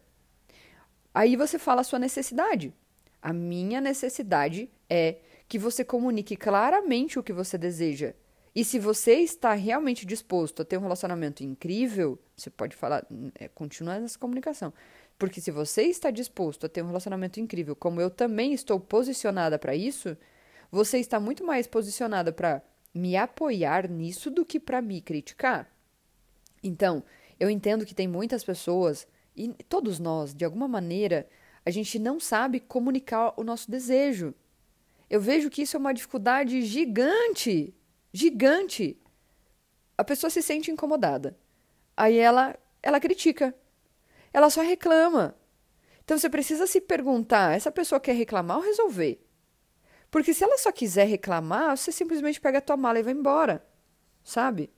Aí 1.14 1.36
você 1.36 1.60
fala 1.60 1.82
a 1.82 1.84
sua 1.84 2.00
necessidade. 2.00 2.74
A 3.22 3.34
minha 3.34 3.82
necessidade 3.82 4.70
é 4.90 5.18
que 5.48 5.60
você 5.60 5.84
comunique 5.84 6.36
claramente 6.36 7.18
o 7.20 7.24
que 7.24 7.34
você 7.34 7.58
deseja. 7.58 8.14
E 8.56 8.64
se 8.64 8.80
você 8.80 9.16
está 9.16 9.54
realmente 9.54 10.06
disposto 10.06 10.62
a 10.62 10.66
ter 10.66 10.78
um 10.78 10.82
relacionamento 10.82 11.44
incrível, 11.44 12.20
você 12.36 12.50
pode 12.50 12.76
falar, 12.76 13.06
é, 13.36 13.48
continuar 13.48 14.00
nessa 14.00 14.18
comunicação. 14.18 14.74
Porque 15.18 15.42
se 15.42 15.52
você 15.52 15.84
está 15.84 16.10
disposto 16.12 16.66
a 16.66 16.70
ter 16.70 16.82
um 16.82 16.88
relacionamento 16.88 17.40
incrível, 17.40 17.76
como 17.76 18.02
eu 18.02 18.10
também 18.10 18.54
estou 18.54 18.80
posicionada 18.80 19.60
para 19.60 19.76
isso, 19.76 20.18
você 20.72 20.98
está 21.00 21.20
muito 21.20 21.44
mais 21.44 21.68
posicionada 21.68 22.32
para 22.32 22.62
me 22.94 23.16
apoiar 23.16 23.90
nisso 23.90 24.32
do 24.32 24.46
que 24.46 24.60
para 24.60 24.82
me 24.82 25.02
criticar. 25.02 25.70
Então, 26.64 27.04
eu 27.40 27.50
entendo 27.50 27.86
que 27.86 27.96
tem 27.96 28.08
muitas 28.08 28.44
pessoas, 28.44 29.08
e 29.36 29.50
todos 29.70 30.00
nós, 30.00 30.34
de 30.34 30.44
alguma 30.44 30.68
maneira, 30.68 31.28
a 31.66 31.72
gente 31.72 31.98
não 31.98 32.20
sabe 32.20 32.60
comunicar 32.60 33.34
o 33.38 33.44
nosso 33.44 33.70
desejo. 33.70 34.34
Eu 35.10 35.22
vejo 35.22 35.50
que 35.50 35.62
isso 35.62 35.78
é 35.78 35.80
uma 35.80 35.94
dificuldade 35.94 36.62
gigante. 36.62 37.74
Gigante. 38.12 39.00
A 39.98 40.04
pessoa 40.04 40.30
se 40.30 40.42
sente 40.42 40.72
incomodada. 40.72 41.38
Aí 41.96 42.18
ela, 42.18 42.58
ela 42.84 43.00
critica. 43.00 43.56
Ela 44.34 44.50
só 44.50 44.62
reclama. 44.62 45.36
Então 46.04 46.18
você 46.18 46.30
precisa 46.30 46.68
se 46.68 46.82
perguntar: 46.82 47.56
essa 47.56 47.72
pessoa 47.72 48.00
quer 48.00 48.14
reclamar 48.14 48.58
ou 48.58 48.64
resolver? 48.64 49.26
Porque 50.12 50.34
se 50.34 50.44
ela 50.44 50.58
só 50.58 50.72
quiser 50.72 51.06
reclamar, 51.06 51.78
você 51.78 51.92
simplesmente 51.92 52.42
pega 52.42 52.58
a 52.58 52.62
tua 52.62 52.78
mala 52.78 53.00
e 53.00 53.04
vai 53.04 53.14
embora. 53.14 53.66
Sabe? 54.24 54.72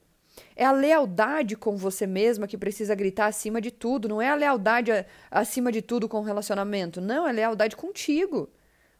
É 0.55 0.65
a 0.65 0.71
lealdade 0.71 1.55
com 1.55 1.75
você 1.75 2.05
mesma 2.07 2.47
que 2.47 2.57
precisa 2.57 2.95
gritar 2.95 3.27
acima 3.27 3.61
de 3.61 3.71
tudo. 3.71 4.07
Não 4.07 4.21
é 4.21 4.29
a 4.29 4.35
lealdade 4.35 4.91
acima 5.29 5.71
de 5.71 5.81
tudo 5.81 6.07
com 6.07 6.19
o 6.19 6.23
relacionamento. 6.23 7.01
Não, 7.01 7.27
é 7.27 7.29
a 7.29 7.33
lealdade 7.33 7.75
contigo. 7.75 8.49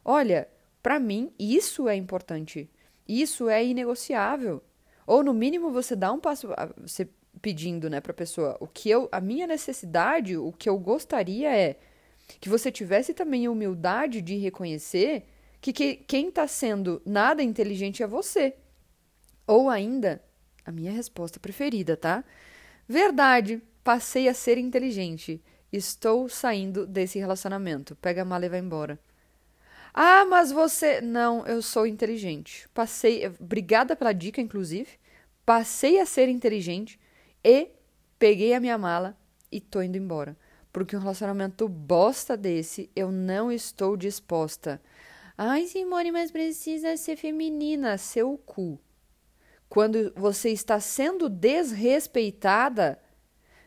Olha, 0.04 0.48
para 0.82 1.00
mim, 1.00 1.32
isso 1.38 1.88
é 1.88 1.96
importante. 1.96 2.70
Isso 3.08 3.50
é 3.50 3.64
inegociável. 3.64 4.62
Ou 5.06 5.24
no 5.24 5.34
mínimo 5.34 5.72
você 5.72 5.96
dá 5.96 6.12
um 6.12 6.20
passo, 6.20 6.50
você 6.78 7.08
pedindo, 7.42 7.90
né, 7.90 8.00
para 8.00 8.14
pessoa, 8.14 8.58
o 8.60 8.68
que 8.68 8.90
eu, 8.90 9.10
a 9.12 9.20
minha 9.20 9.48
necessidade, 9.48 10.38
o 10.38 10.52
que 10.52 10.70
eu 10.70 10.78
gostaria 10.78 11.56
é 11.56 11.78
que 12.40 12.50
você 12.50 12.72
tivesse 12.72 13.14
também 13.14 13.46
a 13.46 13.52
humildade 13.52 14.22
de 14.22 14.38
reconhecer 14.38 15.26
que, 15.60 15.72
que 15.72 15.96
quem 15.96 16.30
está 16.30 16.48
sendo 16.48 17.02
nada 17.06 17.44
inteligente 17.44 18.02
é 18.02 18.08
você. 18.08 18.56
Ou 19.48 19.70
ainda, 19.70 20.22
a 20.66 20.72
minha 20.72 20.92
resposta 20.92 21.40
preferida, 21.40 21.98
tá? 21.98 22.24
Verdade, 22.88 23.62
passei 23.84 24.28
a 24.28 24.34
ser 24.34 24.58
inteligente. 24.58 25.42
Estou 25.72 26.28
saindo 26.28 26.86
desse 26.86 27.18
relacionamento. 27.18 27.96
Pega 27.96 28.24
a 28.24 28.26
mala 28.26 28.46
e 28.46 28.50
vai 28.50 28.60
embora. 28.60 29.00
Ah, 29.94 30.26
mas 30.26 30.52
você. 30.52 31.02
Não, 31.02 31.46
eu 31.46 31.62
sou 31.62 31.86
inteligente. 31.86 32.68
Passei. 32.74 33.26
Obrigada 33.40 33.96
pela 33.96 34.14
dica, 34.14 34.42
inclusive. 34.42 34.90
Passei 35.46 36.00
a 36.00 36.06
ser 36.06 36.30
inteligente 36.30 37.00
e 37.44 37.70
peguei 38.20 38.54
a 38.54 38.60
minha 38.60 38.78
mala 38.78 39.18
e 39.52 39.60
tô 39.60 39.82
indo 39.82 39.98
embora. 39.98 40.38
Porque 40.72 40.96
um 40.96 41.00
relacionamento 41.00 41.68
bosta 41.68 42.38
desse 42.38 42.90
eu 42.96 43.12
não 43.12 43.52
estou 43.52 43.98
disposta. 43.98 44.82
Ai, 45.38 45.66
Simone, 45.66 46.12
mas 46.12 46.32
precisa 46.32 46.96
ser 46.96 47.16
feminina, 47.18 47.98
seu 47.98 48.38
cu. 48.38 48.80
Quando 49.72 50.12
você 50.18 50.50
está 50.50 50.82
sendo 50.82 51.30
desrespeitada, 51.30 53.00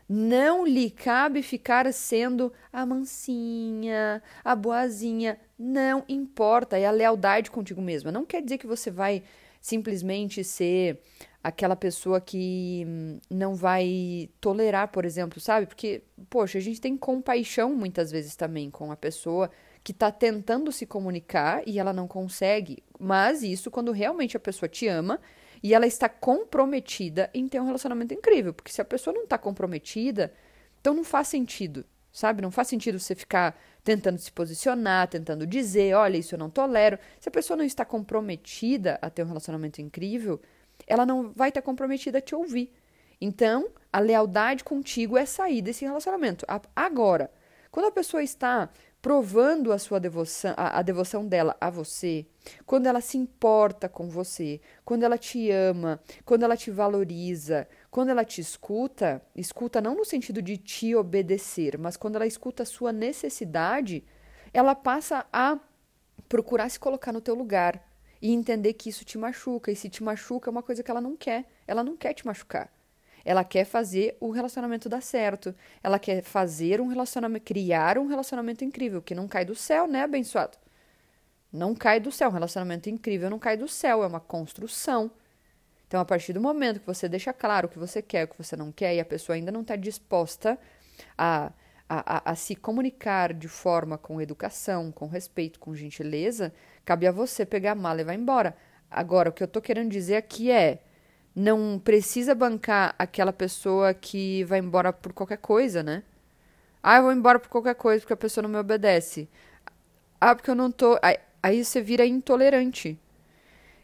não 0.07 0.63
lhe 0.63 0.91
cabe 0.91 1.41
ficar 1.41 1.91
sendo 1.91 2.53
a 2.71 2.85
mansinha, 2.85 4.21
a 4.43 4.55
boazinha. 4.55 5.39
Não 5.57 6.05
importa, 6.07 6.77
é 6.77 6.85
a 6.85 6.91
lealdade 6.91 7.49
contigo 7.49 7.81
mesma. 7.81 8.11
Não 8.11 8.23
quer 8.23 8.43
dizer 8.43 8.59
que 8.59 8.67
você 8.67 8.91
vai 8.91 9.23
simplesmente 9.59 10.43
ser 10.43 11.01
aquela 11.43 11.75
pessoa 11.75 12.21
que 12.21 12.83
hum, 12.85 13.19
não 13.27 13.55
vai 13.55 14.29
tolerar, 14.39 14.89
por 14.89 15.05
exemplo, 15.05 15.39
sabe? 15.39 15.65
Porque, 15.65 16.03
poxa, 16.29 16.59
a 16.59 16.61
gente 16.61 16.79
tem 16.79 16.95
compaixão 16.95 17.73
muitas 17.73 18.11
vezes 18.11 18.35
também 18.35 18.69
com 18.69 18.91
a 18.91 18.95
pessoa 18.95 19.49
que 19.83 19.91
está 19.91 20.11
tentando 20.11 20.71
se 20.71 20.85
comunicar 20.85 21.63
e 21.65 21.79
ela 21.79 21.91
não 21.91 22.07
consegue. 22.07 22.83
Mas 22.99 23.41
isso 23.41 23.71
quando 23.71 23.91
realmente 23.91 24.37
a 24.37 24.39
pessoa 24.39 24.69
te 24.69 24.87
ama 24.87 25.19
e 25.65 25.73
ela 25.73 25.87
está 25.87 26.07
comprometida 26.07 27.27
em 27.33 27.47
ter 27.47 27.59
um 27.59 27.65
relacionamento 27.65 28.13
incrível. 28.13 28.53
Porque 28.53 28.71
se 28.71 28.81
a 28.81 28.85
pessoa 28.85 29.15
não 29.15 29.23
está 29.23 29.35
comprometida, 29.35 30.31
então 30.79 30.93
não 30.93 31.03
faz 31.03 31.27
sentido, 31.27 31.83
sabe? 32.11 32.39
Não 32.39 32.51
faz 32.51 32.67
sentido 32.67 32.99
você 32.99 33.15
ficar 33.15 33.59
tentando 33.83 34.19
se 34.19 34.31
posicionar, 34.31 35.07
tentando 35.07 35.47
dizer, 35.47 35.95
olha, 35.95 36.17
isso 36.17 36.35
eu 36.35 36.37
não 36.37 36.51
tolero. 36.51 36.99
Se 37.19 37.29
a 37.29 37.31
pessoa 37.31 37.57
não 37.57 37.65
está 37.65 37.83
comprometida 37.83 38.99
a 39.01 39.09
ter 39.09 39.23
um 39.23 39.27
relacionamento 39.27 39.81
incrível, 39.81 40.39
ela 40.85 41.03
não 41.03 41.31
vai 41.31 41.49
estar 41.49 41.63
comprometida 41.63 42.19
a 42.19 42.21
te 42.21 42.35
ouvir. 42.35 42.71
Então, 43.19 43.69
a 43.91 43.97
lealdade 43.99 44.63
contigo 44.63 45.17
é 45.17 45.25
sair 45.25 45.63
desse 45.63 45.83
relacionamento. 45.83 46.45
Agora, 46.75 47.31
quando 47.75 47.87
a 47.87 47.91
pessoa 47.91 48.23
está 48.23 48.69
provando 49.01 49.73
a 49.73 49.77
sua 49.77 49.99
devoção, 49.99 50.53
a, 50.55 50.79
a, 50.79 50.81
devoção 50.81 51.27
dela 51.27 51.57
a 51.59 51.69
você, 51.69 52.25
quando 52.65 52.87
ela 52.87 53.01
se 53.01 53.17
importa 53.17 53.89
com 53.89 54.07
você, 54.07 54.61
quando 54.85 55.03
ela 55.03 55.17
te 55.17 55.51
ama, 55.51 55.99
quando 56.23 56.43
ela 56.43 56.55
te 56.55 56.71
valoriza, 56.71 57.67
quando 57.91 58.11
ela 58.11 58.23
te 58.23 58.39
escuta, 58.39 59.21
escuta 59.35 59.81
não 59.81 59.93
no 59.93 60.05
sentido 60.05 60.41
de 60.41 60.55
te 60.55 60.95
obedecer, 60.95 61.77
mas 61.77 61.97
quando 61.97 62.15
ela 62.15 62.25
escuta 62.25 62.63
a 62.63 62.65
sua 62.65 62.93
necessidade, 62.93 64.05
ela 64.53 64.73
passa 64.73 65.25
a 65.33 65.59
procurar 66.29 66.69
se 66.69 66.79
colocar 66.79 67.11
no 67.11 67.19
teu 67.19 67.35
lugar 67.35 67.85
e 68.21 68.31
entender 68.31 68.71
que 68.71 68.87
isso 68.87 69.03
te 69.03 69.17
machuca, 69.17 69.69
e 69.69 69.75
se 69.75 69.89
te 69.89 70.01
machuca 70.01 70.49
é 70.49 70.51
uma 70.51 70.63
coisa 70.63 70.81
que 70.81 70.89
ela 70.89 71.01
não 71.01 71.17
quer, 71.17 71.43
ela 71.67 71.83
não 71.83 71.97
quer 71.97 72.13
te 72.13 72.25
machucar. 72.25 72.71
Ela 73.25 73.43
quer 73.43 73.65
fazer 73.65 74.15
o 74.19 74.29
relacionamento 74.29 74.87
dar 74.87 75.01
certo. 75.01 75.53
Ela 75.83 75.97
quer 75.97 76.21
fazer 76.21 76.79
um 76.79 76.87
relacionamento, 76.87 77.43
criar 77.43 77.97
um 77.97 78.05
relacionamento 78.05 78.63
incrível, 78.63 79.01
que 79.01 79.15
não 79.15 79.27
cai 79.27 79.43
do 79.43 79.55
céu, 79.55 79.87
né, 79.87 80.03
abençoado? 80.03 80.57
Não 81.51 81.73
cai 81.73 81.99
do 81.99 82.11
céu. 82.11 82.29
Um 82.29 82.33
relacionamento 82.33 82.87
incrível 82.87 83.29
não 83.29 83.39
cai 83.39 83.57
do 83.57 83.67
céu, 83.67 84.03
é 84.03 84.07
uma 84.07 84.19
construção. 84.19 85.09
Então, 85.87 85.99
a 85.99 86.05
partir 86.05 86.33
do 86.33 86.41
momento 86.41 86.79
que 86.79 86.85
você 86.85 87.09
deixa 87.09 87.33
claro 87.33 87.67
o 87.67 87.69
que 87.69 87.79
você 87.79 88.01
quer, 88.01 88.25
o 88.25 88.27
que 88.27 88.37
você 88.37 88.55
não 88.55 88.71
quer, 88.71 88.95
e 88.95 88.99
a 88.99 89.05
pessoa 89.05 89.35
ainda 89.35 89.51
não 89.51 89.61
está 89.61 89.75
disposta 89.75 90.59
a, 91.17 91.51
a, 91.89 92.17
a, 92.17 92.31
a, 92.31 92.35
se 92.35 92.55
comunicar 92.55 93.33
de 93.33 93.47
forma 93.47 93.97
com 93.97 94.21
educação, 94.21 94.91
com 94.91 95.07
respeito, 95.07 95.59
com 95.59 95.75
gentileza, 95.75 96.53
cabe 96.83 97.07
a 97.07 97.11
você 97.11 97.45
pegar 97.45 97.71
a 97.71 97.75
mala 97.75 98.01
e 98.01 98.03
vai 98.03 98.15
embora. 98.15 98.55
Agora, 98.89 99.29
o 99.29 99.33
que 99.33 99.43
eu 99.43 99.47
tô 99.47 99.61
querendo 99.61 99.89
dizer 99.89 100.15
aqui 100.15 100.51
é: 100.51 100.81
não 101.35 101.77
precisa 101.77 102.33
bancar 102.33 102.95
aquela 102.97 103.33
pessoa 103.33 103.93
que 103.93 104.43
vai 104.45 104.59
embora 104.59 104.93
por 104.93 105.11
qualquer 105.11 105.37
coisa, 105.37 105.83
né? 105.83 106.03
Ah, 106.81 106.97
eu 106.97 107.03
vou 107.03 107.11
embora 107.11 107.39
por 107.39 107.49
qualquer 107.49 107.75
coisa 107.75 107.99
porque 108.01 108.13
a 108.13 108.17
pessoa 108.17 108.43
não 108.43 108.49
me 108.49 108.57
obedece. 108.57 109.27
Ah, 110.21 110.33
porque 110.33 110.49
eu 110.49 110.55
não 110.55 110.71
tô. 110.71 110.97
Aí, 111.43 111.63
você 111.63 111.81
vira 111.81 112.05
intolerante. 112.05 112.97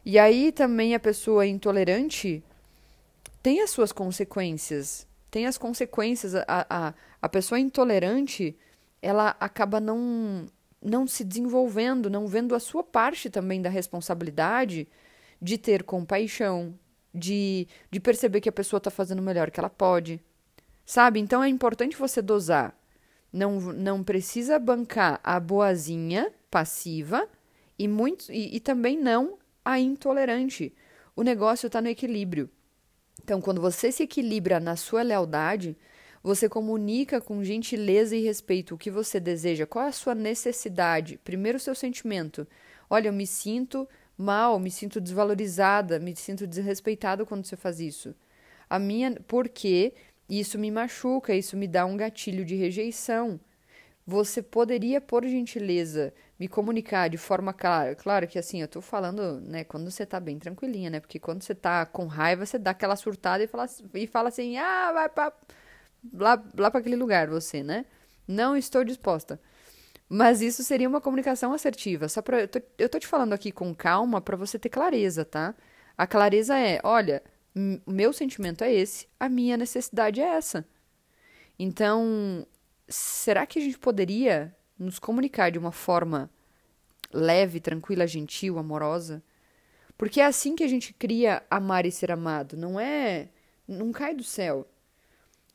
E 0.05 0.17
aí 0.17 0.51
também 0.51 0.95
a 0.95 0.99
pessoa 0.99 1.45
intolerante 1.45 2.43
tem 3.43 3.61
as 3.61 3.69
suas 3.71 3.91
consequências. 3.91 5.07
Tem 5.29 5.45
as 5.45 5.57
consequências. 5.57 6.35
A, 6.35 6.45
a, 6.47 6.93
a 7.21 7.29
pessoa 7.29 7.59
intolerante, 7.59 8.57
ela 9.01 9.35
acaba 9.39 9.79
não, 9.79 10.45
não 10.81 11.05
se 11.05 11.23
desenvolvendo, 11.23 12.09
não 12.09 12.27
vendo 12.27 12.55
a 12.55 12.59
sua 12.59 12.83
parte 12.83 13.29
também 13.29 13.61
da 13.61 13.69
responsabilidade 13.69 14.87
de 15.41 15.57
ter 15.57 15.83
compaixão, 15.83 16.77
de, 17.13 17.67
de 17.89 17.99
perceber 17.99 18.41
que 18.41 18.49
a 18.49 18.53
pessoa 18.53 18.77
está 18.77 18.89
fazendo 18.89 19.19
o 19.19 19.23
melhor 19.23 19.51
que 19.51 19.59
ela 19.59 19.69
pode. 19.69 20.21
Sabe? 20.85 21.19
Então 21.19 21.43
é 21.43 21.49
importante 21.49 21.97
você 21.97 22.21
dosar. 22.21 22.75
Não, 23.31 23.59
não 23.59 24.03
precisa 24.03 24.59
bancar 24.59 25.19
a 25.23 25.39
boazinha 25.39 26.31
passiva 26.49 27.27
e, 27.79 27.87
muito, 27.87 28.31
e, 28.31 28.55
e 28.55 28.59
também 28.59 28.97
não 28.97 29.37
a 29.63 29.79
intolerante. 29.79 30.73
O 31.15 31.23
negócio 31.23 31.67
está 31.67 31.81
no 31.81 31.87
equilíbrio. 31.87 32.49
Então, 33.23 33.39
quando 33.39 33.61
você 33.61 33.91
se 33.91 34.03
equilibra 34.03 34.59
na 34.59 34.75
sua 34.75 35.01
lealdade, 35.01 35.77
você 36.23 36.49
comunica 36.49 37.21
com 37.21 37.43
gentileza 37.43 38.15
e 38.15 38.23
respeito 38.23 38.75
o 38.75 38.77
que 38.77 38.91
você 38.91 39.19
deseja, 39.19 39.65
qual 39.65 39.85
é 39.85 39.89
a 39.89 39.93
sua 39.93 40.15
necessidade. 40.15 41.19
Primeiro, 41.23 41.57
o 41.57 41.61
seu 41.61 41.75
sentimento. 41.75 42.47
Olha, 42.89 43.07
eu 43.07 43.13
me 43.13 43.25
sinto 43.25 43.87
mal, 44.21 44.59
me 44.59 44.71
sinto 44.71 45.01
desvalorizada, 45.01 45.99
me 45.99 46.15
sinto 46.15 46.47
desrespeitado 46.47 47.25
quando 47.25 47.45
você 47.45 47.57
faz 47.57 47.79
isso. 47.79 48.15
A 48.69 48.79
minha, 48.79 49.15
porque 49.27 49.93
isso 50.29 50.57
me 50.57 50.71
machuca, 50.71 51.35
isso 51.35 51.57
me 51.57 51.67
dá 51.67 51.85
um 51.85 51.97
gatilho 51.97 52.45
de 52.45 52.55
rejeição. 52.55 53.39
Você 54.05 54.41
poderia, 54.41 54.99
por 55.01 55.25
gentileza, 55.25 56.13
me 56.39 56.47
comunicar 56.47 57.09
de 57.09 57.17
forma 57.17 57.53
clara. 57.53 57.95
Claro 57.95 58.27
que 58.27 58.39
assim, 58.39 58.61
eu 58.61 58.67
tô 58.67 58.81
falando, 58.81 59.39
né, 59.41 59.63
quando 59.63 59.91
você 59.91 60.05
tá 60.05 60.19
bem 60.19 60.39
tranquilinha, 60.39 60.89
né? 60.89 60.99
Porque 60.99 61.19
quando 61.19 61.43
você 61.43 61.53
tá 61.53 61.85
com 61.85 62.07
raiva, 62.07 62.45
você 62.45 62.57
dá 62.57 62.71
aquela 62.71 62.95
surtada 62.95 63.43
e 63.43 63.47
fala, 63.47 63.67
e 63.93 64.07
fala 64.07 64.29
assim: 64.29 64.57
ah, 64.57 64.91
vai 64.93 65.09
pra, 65.09 65.33
lá, 66.13 66.43
lá 66.57 66.71
para 66.71 66.79
aquele 66.79 66.95
lugar, 66.95 67.27
você, 67.29 67.63
né? 67.63 67.85
Não 68.27 68.55
estou 68.55 68.83
disposta. 68.83 69.39
Mas 70.13 70.41
isso 70.41 70.63
seria 70.63 70.89
uma 70.89 70.99
comunicação 70.99 71.53
assertiva. 71.53 72.09
Só 72.09 72.21
pra, 72.21 72.41
eu, 72.41 72.47
tô, 72.47 72.61
eu 72.77 72.89
tô 72.89 72.99
te 72.99 73.07
falando 73.07 73.31
aqui 73.31 73.51
com 73.51 73.73
calma 73.73 74.19
para 74.19 74.35
você 74.35 74.59
ter 74.59 74.69
clareza, 74.69 75.23
tá? 75.23 75.55
A 75.97 76.05
clareza 76.05 76.57
é: 76.57 76.81
olha, 76.83 77.23
o 77.85 77.91
meu 77.91 78.11
sentimento 78.11 78.63
é 78.63 78.73
esse, 78.73 79.07
a 79.19 79.29
minha 79.29 79.55
necessidade 79.55 80.19
é 80.19 80.25
essa. 80.25 80.67
Então, 81.57 82.45
será 82.89 83.45
que 83.45 83.59
a 83.59 83.61
gente 83.61 83.79
poderia 83.79 84.53
nos 84.77 84.99
comunicar 84.99 85.49
de 85.49 85.59
uma 85.59 85.71
forma 85.71 86.29
leve, 87.13 87.59
tranquila, 87.59 88.07
gentil, 88.07 88.57
amorosa. 88.57 89.23
Porque 89.97 90.19
é 90.19 90.25
assim 90.25 90.55
que 90.55 90.63
a 90.63 90.67
gente 90.67 90.93
cria 90.93 91.43
amar 91.49 91.85
e 91.85 91.91
ser 91.91 92.11
amado, 92.11 92.57
não 92.57 92.79
é. 92.79 93.29
Não 93.67 93.91
cai 93.91 94.15
do 94.15 94.23
céu. 94.23 94.67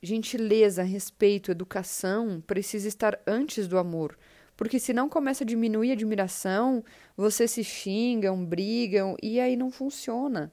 Gentileza, 0.00 0.82
respeito, 0.82 1.50
educação 1.50 2.42
precisa 2.46 2.86
estar 2.86 3.18
antes 3.26 3.66
do 3.66 3.76
amor. 3.76 4.16
Porque 4.56 4.80
senão 4.80 5.08
começa 5.08 5.44
a 5.44 5.46
diminuir 5.46 5.90
a 5.90 5.92
admiração, 5.92 6.82
vocês 7.16 7.50
se 7.50 7.62
xingam, 7.62 8.44
brigam 8.44 9.16
e 9.22 9.38
aí 9.38 9.54
não 9.54 9.70
funciona. 9.70 10.50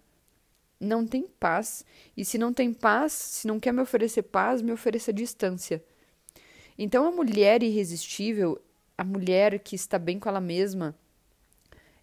Não 0.79 1.07
tem 1.07 1.25
paz. 1.39 1.85
E 2.15 2.25
se 2.25 2.37
não 2.37 2.51
tem 2.51 2.73
paz, 2.73 3.13
se 3.13 3.47
não 3.47 3.59
quer 3.59 3.71
me 3.71 3.81
oferecer 3.81 4.23
paz, 4.23 4.61
me 4.61 4.73
ofereça 4.73 5.13
distância. 5.13 5.81
Então, 6.77 7.07
a 7.07 7.11
mulher 7.11 7.63
irresistível, 7.63 8.61
a 8.97 9.03
mulher 9.03 9.59
que 9.59 9.75
está 9.75 9.97
bem 9.97 10.19
com 10.19 10.27
ela 10.27 10.41
mesma, 10.41 10.95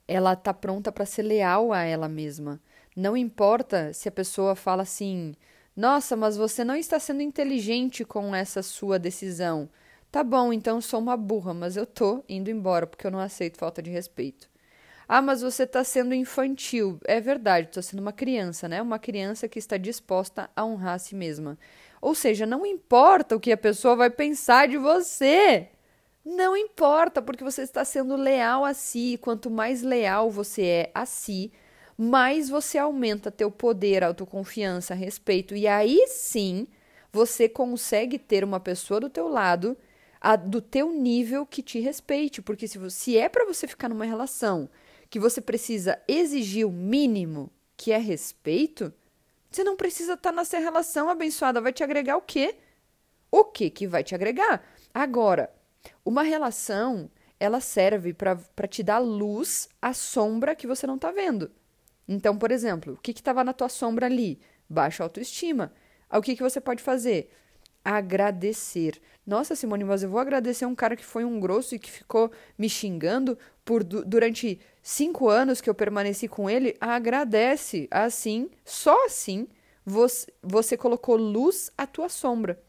ela 0.08 0.32
está 0.32 0.54
pronta 0.54 0.90
para 0.90 1.04
ser 1.04 1.22
leal 1.22 1.72
a 1.72 1.82
ela 1.82 2.08
mesma. 2.08 2.60
Não 2.96 3.16
importa 3.16 3.92
se 3.92 4.08
a 4.08 4.12
pessoa 4.12 4.56
fala 4.56 4.82
assim: 4.82 5.34
Nossa, 5.76 6.16
mas 6.16 6.36
você 6.36 6.64
não 6.64 6.74
está 6.74 6.98
sendo 6.98 7.22
inteligente 7.22 8.04
com 8.04 8.34
essa 8.34 8.62
sua 8.62 8.98
decisão. 8.98 9.68
Tá 10.10 10.24
bom, 10.24 10.52
então 10.52 10.80
sou 10.80 10.98
uma 11.00 11.16
burra, 11.16 11.54
mas 11.54 11.76
eu 11.76 11.86
tô 11.86 12.24
indo 12.28 12.50
embora 12.50 12.86
porque 12.86 13.06
eu 13.06 13.10
não 13.10 13.20
aceito 13.20 13.58
falta 13.58 13.80
de 13.80 13.90
respeito. 13.90 14.48
Ah, 15.08 15.22
mas 15.22 15.42
você 15.42 15.64
está 15.64 15.84
sendo 15.84 16.14
infantil. 16.14 16.98
É 17.04 17.20
verdade, 17.20 17.68
estou 17.68 17.82
sendo 17.82 18.00
uma 18.00 18.12
criança, 18.12 18.68
né? 18.68 18.82
Uma 18.82 18.98
criança 18.98 19.48
que 19.48 19.58
está 19.58 19.76
disposta 19.76 20.50
a 20.56 20.64
honrar 20.64 20.94
a 20.94 20.98
si 20.98 21.14
mesma. 21.16 21.58
Ou 22.00 22.14
seja, 22.14 22.46
não 22.46 22.66
importa 22.66 23.36
o 23.36 23.40
que 23.40 23.52
a 23.52 23.56
pessoa 23.58 23.96
vai 23.96 24.10
pensar 24.10 24.68
de 24.68 24.78
você. 24.78 25.68
Não 26.24 26.56
importa, 26.56 27.22
porque 27.22 27.44
você 27.44 27.62
está 27.62 27.84
sendo 27.84 28.16
leal 28.16 28.64
a 28.64 28.74
si. 28.74 29.18
Quanto 29.22 29.50
mais 29.50 29.82
leal 29.82 30.30
você 30.30 30.64
é 30.64 30.90
a 30.94 31.06
si, 31.06 31.52
mais 31.98 32.48
você 32.48 32.78
aumenta 32.78 33.30
teu 33.30 33.50
poder, 33.50 34.04
autoconfiança, 34.04 34.94
respeito. 34.94 35.56
E 35.56 35.66
aí 35.68 36.06
sim, 36.08 36.66
você 37.12 37.48
consegue 37.48 38.18
ter 38.18 38.44
uma 38.44 38.60
pessoa 38.60 39.00
do 39.00 39.10
teu 39.10 39.28
lado, 39.28 39.76
a, 40.20 40.36
do 40.36 40.60
teu 40.60 40.92
nível 40.92 41.46
que 41.46 41.62
te 41.62 41.80
respeite. 41.80 42.42
Porque 42.42 42.68
se, 42.68 42.90
se 42.90 43.16
é 43.16 43.28
para 43.28 43.46
você 43.46 43.66
ficar 43.66 43.88
numa 43.88 44.04
relação 44.04 44.68
que 45.08 45.18
você 45.18 45.40
precisa 45.40 46.00
exigir 46.06 46.66
o 46.66 46.70
mínimo, 46.70 47.50
que 47.76 47.92
é 47.92 47.98
respeito, 47.98 48.92
você 49.50 49.64
não 49.64 49.76
precisa 49.76 50.14
estar 50.14 50.30
tá 50.30 50.36
nessa 50.36 50.58
relação 50.58 51.08
abençoada. 51.08 51.60
Vai 51.60 51.72
te 51.72 51.82
agregar 51.82 52.16
o 52.16 52.22
quê? 52.22 52.56
O 53.30 53.44
que 53.44 53.70
que 53.70 53.86
vai 53.86 54.04
te 54.04 54.14
agregar? 54.14 54.62
Agora, 54.92 55.52
uma 56.04 56.22
relação, 56.22 57.10
ela 57.38 57.60
serve 57.60 58.12
para 58.12 58.68
te 58.68 58.82
dar 58.82 58.98
luz 58.98 59.68
à 59.80 59.92
sombra 59.92 60.54
que 60.54 60.66
você 60.66 60.86
não 60.86 60.96
está 60.96 61.10
vendo. 61.10 61.50
Então, 62.06 62.36
por 62.36 62.50
exemplo, 62.50 62.94
o 62.94 62.96
que 62.96 63.12
estava 63.12 63.44
na 63.44 63.52
tua 63.52 63.68
sombra 63.68 64.06
ali? 64.06 64.40
Baixa 64.68 65.02
autoestima. 65.02 65.72
O 66.12 66.20
que, 66.20 66.34
que 66.34 66.42
você 66.42 66.60
pode 66.60 66.82
fazer? 66.82 67.30
Agradecer. 67.84 69.00
Nossa, 69.26 69.54
Simone, 69.54 69.84
mas 69.84 70.02
eu 70.02 70.10
vou 70.10 70.18
agradecer 70.18 70.66
um 70.66 70.74
cara 70.74 70.96
que 70.96 71.04
foi 71.04 71.24
um 71.24 71.40
grosso 71.40 71.74
e 71.74 71.78
que 71.78 71.90
ficou 71.90 72.30
me 72.58 72.68
xingando 72.68 73.38
por 73.64 73.84
durante 73.84 74.60
cinco 74.82 75.28
anos 75.28 75.60
que 75.60 75.70
eu 75.70 75.74
permaneci 75.74 76.28
com 76.28 76.48
ele. 76.48 76.76
Agradece. 76.80 77.88
Assim, 77.90 78.50
só 78.64 79.06
assim, 79.06 79.48
você, 79.84 80.32
você 80.42 80.76
colocou 80.76 81.16
luz 81.16 81.70
à 81.76 81.86
tua 81.86 82.08
sombra. 82.08 82.60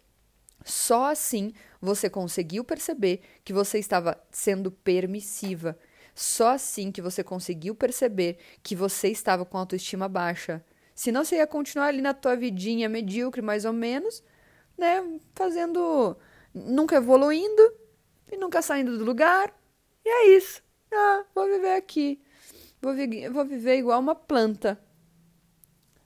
Só 0.63 1.11
assim 1.11 1.53
você 1.81 2.09
conseguiu 2.09 2.63
perceber 2.63 3.21
que 3.43 3.51
você 3.51 3.79
estava 3.79 4.21
sendo 4.31 4.71
permissiva. 4.71 5.77
Só 6.13 6.49
assim 6.49 6.91
que 6.91 7.01
você 7.01 7.23
conseguiu 7.23 7.73
perceber 7.73 8.37
que 8.61 8.75
você 8.75 9.07
estava 9.07 9.45
com 9.45 9.57
autoestima 9.57 10.07
baixa. 10.07 10.63
Senão 10.93 11.23
você 11.23 11.37
ia 11.37 11.47
continuar 11.47 11.87
ali 11.87 12.01
na 12.01 12.13
tua 12.13 12.35
vidinha 12.35 12.87
medíocre, 12.87 13.41
mais 13.41 13.65
ou 13.65 13.73
menos, 13.73 14.21
né? 14.81 15.19
Fazendo. 15.33 16.17
nunca 16.53 16.97
evoluindo 16.97 17.73
e 18.31 18.35
nunca 18.35 18.61
saindo 18.61 18.97
do 18.97 19.05
lugar. 19.05 19.53
E 20.03 20.09
é 20.09 20.27
isso. 20.35 20.61
Ah, 20.91 21.23
vou 21.33 21.45
viver 21.45 21.75
aqui. 21.75 22.19
Vou, 22.81 22.93
vi 22.93 23.29
vou 23.29 23.45
viver 23.45 23.77
igual 23.77 23.99
uma 23.99 24.15
planta. 24.15 24.77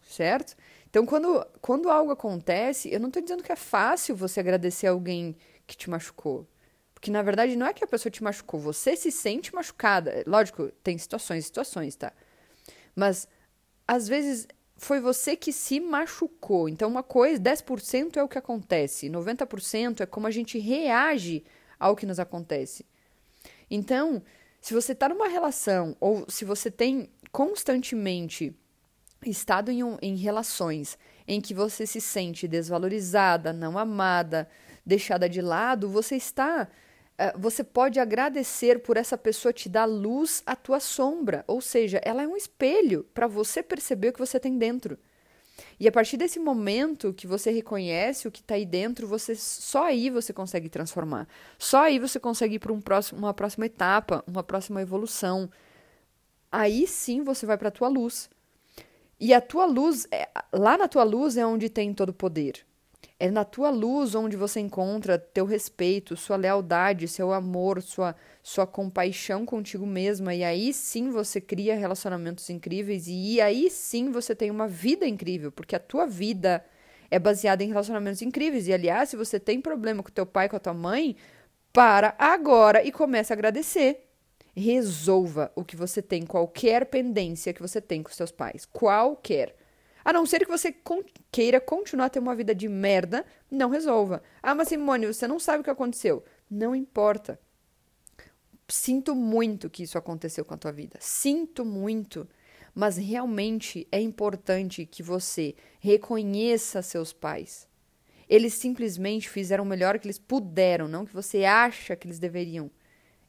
Certo? 0.04 0.56
Então, 0.90 1.06
quando, 1.06 1.46
quando 1.62 1.90
algo 1.90 2.12
acontece, 2.12 2.92
eu 2.92 3.00
não 3.00 3.08
estou 3.08 3.22
dizendo 3.22 3.44
que 3.44 3.52
é 3.52 3.56
fácil 3.56 4.16
você 4.16 4.40
agradecer 4.40 4.88
alguém 4.88 5.36
que 5.66 5.76
te 5.76 5.90
machucou. 5.90 6.48
Porque, 6.94 7.12
na 7.12 7.22
verdade, 7.22 7.56
não 7.56 7.66
é 7.66 7.74
que 7.74 7.84
a 7.84 7.88
pessoa 7.88 8.12
te 8.12 8.24
machucou, 8.24 8.60
você 8.60 8.96
se 8.96 9.12
sente 9.12 9.54
machucada. 9.54 10.24
Lógico, 10.26 10.72
tem 10.84 10.98
situações 10.98 11.44
e 11.44 11.48
situações, 11.48 11.96
tá? 11.96 12.14
Mas, 12.96 13.28
às 13.88 14.08
vezes, 14.08 14.48
foi 14.76 15.00
você 15.00 15.36
que 15.36 15.52
se 15.52 15.80
machucou. 15.80 16.68
Então, 16.68 16.90
uma 16.90 17.04
coisa, 17.04 17.42
10% 17.42 18.18
é 18.18 18.24
o 18.24 18.28
que 18.28 18.38
acontece, 18.38 19.10
90% 19.10 20.02
é 20.02 20.06
como 20.06 20.28
a 20.28 20.32
gente 20.32 20.60
reage 20.60 21.44
ao 21.80 21.96
que 21.96 22.06
nos 22.06 22.20
acontece. 22.20 22.86
Então, 23.70 24.22
se 24.62 24.74
você 24.74 24.92
está 24.92 25.10
numa 25.10 25.28
relação 25.28 25.96
ou 26.00 26.26
se 26.28 26.44
você 26.44 26.70
tem 26.70 27.10
constantemente 27.32 28.56
estado 29.26 29.72
em, 29.72 29.84
um, 29.84 29.98
em 30.02 30.16
relações 30.16 30.98
em 31.28 31.42
que 31.42 31.54
você 31.54 31.86
se 31.86 32.00
sente 32.00 32.48
desvalorizada, 32.48 33.52
não 33.52 33.78
amada, 33.78 34.48
deixada 34.86 35.28
de 35.28 35.42
lado, 35.42 35.90
você 35.90 36.16
está. 36.16 36.68
Uh, 37.18 37.40
você 37.40 37.64
pode 37.64 38.00
agradecer 38.00 38.80
por 38.80 38.98
essa 38.98 39.18
pessoa 39.18 39.54
te 39.54 39.70
dar 39.70 39.86
luz 39.86 40.44
à 40.46 40.54
tua 40.56 40.82
sombra, 40.82 41.46
ou 41.48 41.62
seja, 41.62 42.02
ela 42.04 42.22
é 42.22 42.28
um 42.28 42.36
espelho 42.36 43.06
para 43.14 43.26
você 43.26 43.64
perceber 43.64 44.10
o 44.10 44.14
que 44.14 44.20
você 44.20 44.38
tem 44.38 44.58
dentro. 44.58 45.00
E 45.80 45.88
a 45.88 45.92
partir 45.92 46.18
desse 46.18 46.40
momento 46.40 47.14
que 47.14 47.28
você 47.28 47.52
reconhece 47.52 48.28
o 48.28 48.32
que 48.32 48.42
está 48.42 48.56
aí 48.56 48.66
dentro, 48.66 49.08
você 49.08 49.36
só 49.36 49.86
aí 49.86 50.10
você 50.10 50.34
consegue 50.34 50.70
transformar. 50.70 51.28
Só 51.58 51.84
aí 51.84 52.00
você 52.00 52.20
consegue 52.20 52.56
ir 52.56 52.60
para 52.60 52.74
um 52.74 52.82
próximo, 52.82 53.20
uma 53.20 53.34
próxima 53.34 53.66
etapa, 53.66 54.24
uma 54.28 54.44
próxima 54.44 54.82
evolução. 54.82 55.50
Aí 56.52 56.86
sim 56.88 57.24
você 57.24 57.46
vai 57.46 57.58
para 57.58 57.70
a 57.70 57.72
tua 57.72 57.88
luz. 57.88 58.30
E 59.20 59.34
a 59.34 59.40
tua 59.40 59.66
luz, 59.66 60.08
é, 60.12 60.28
lá 60.52 60.78
na 60.78 60.88
tua 60.88 61.04
luz 61.04 61.38
é 61.38 61.46
onde 61.46 61.70
tem 61.70 61.94
todo 61.94 62.10
o 62.10 62.14
poder. 62.14 62.66
É 63.20 63.32
na 63.32 63.46
tua 63.46 63.70
luz 63.70 64.16
onde 64.16 64.36
você 64.36 64.60
encontra 64.60 65.18
teu 65.18 65.46
respeito, 65.46 66.18
sua 66.18 66.36
lealdade, 66.36 67.08
seu 67.08 67.32
amor, 67.32 67.82
sua, 67.82 68.16
sua 68.44 68.68
compaixão 68.68 69.46
contigo 69.46 69.86
mesma. 69.86 70.34
E 70.34 70.44
aí 70.44 70.74
sim 70.74 71.10
você 71.10 71.40
cria 71.40 71.76
relacionamentos 71.76 72.50
incríveis. 72.50 73.06
E 73.08 73.40
aí 73.40 73.70
sim 73.70 74.12
você 74.12 74.36
tem 74.36 74.52
uma 74.52 74.68
vida 74.68 75.08
incrível, 75.08 75.52
porque 75.52 75.76
a 75.76 75.80
tua 75.80 76.06
vida 76.06 76.64
é 77.10 77.18
baseada 77.18 77.64
em 77.64 77.68
relacionamentos 77.68 78.22
incríveis. 78.22 78.68
E 78.68 78.74
aliás, 78.74 79.10
se 79.10 79.16
você 79.16 79.40
tem 79.40 79.62
problema 79.62 80.04
com 80.04 80.10
teu 80.10 80.26
pai, 80.26 80.50
com 80.50 80.56
a 80.56 80.60
tua 80.60 80.74
mãe, 80.74 81.16
para 81.72 82.16
agora 82.18 82.84
e 82.84 82.92
comece 82.92 83.34
a 83.34 83.36
agradecer. 83.36 84.02
Resolva 84.56 85.52
o 85.54 85.66
que 85.66 85.76
você 85.76 86.02
tem, 86.02 86.26
qualquer 86.26 86.86
pendência 86.86 87.54
que 87.54 87.62
você 87.62 87.82
tem 87.82 88.02
com 88.02 88.10
seus 88.12 88.32
pais. 88.32 88.66
Qualquer. 88.66 89.54
A 90.06 90.14
não 90.14 90.24
ser 90.24 90.46
que 90.46 90.52
você 90.52 90.72
con 90.72 91.04
queira 91.32 91.60
continuar 91.60 92.06
a 92.06 92.10
ter 92.10 92.20
uma 92.20 92.36
vida 92.36 92.54
de 92.54 92.70
merda, 92.70 93.26
não 93.50 93.72
resolva. 93.72 94.22
Ah, 94.42 94.54
mas 94.54 94.68
Simone, 94.68 95.08
você 95.08 95.28
não 95.28 95.40
sabe 95.40 95.62
o 95.62 95.64
que 95.64 95.70
aconteceu. 95.72 96.24
Não 96.48 96.76
importa. 96.76 97.40
Sinto 98.68 99.16
muito 99.16 99.68
que 99.68 99.82
isso 99.82 99.98
aconteceu 99.98 100.46
com 100.46 100.54
a 100.54 100.58
tua 100.58 100.72
vida. 100.72 100.98
Sinto 101.00 101.66
muito. 101.66 102.30
Mas 102.74 102.98
realmente 102.98 103.88
é 103.92 104.00
importante 104.00 104.86
que 104.86 105.02
você 105.02 105.56
reconheça 105.80 106.84
seus 106.84 107.12
pais. 107.12 107.68
Eles 108.30 108.54
simplesmente 108.54 109.28
fizeram 109.28 109.64
o 109.64 109.68
melhor 109.68 109.98
que 109.98 110.06
eles 110.06 110.20
puderam, 110.20 110.88
não 110.88 111.06
que 111.06 111.14
você 111.14 111.46
acha 111.46 111.96
que 111.96 112.06
eles 112.06 112.20
deveriam. 112.20 112.70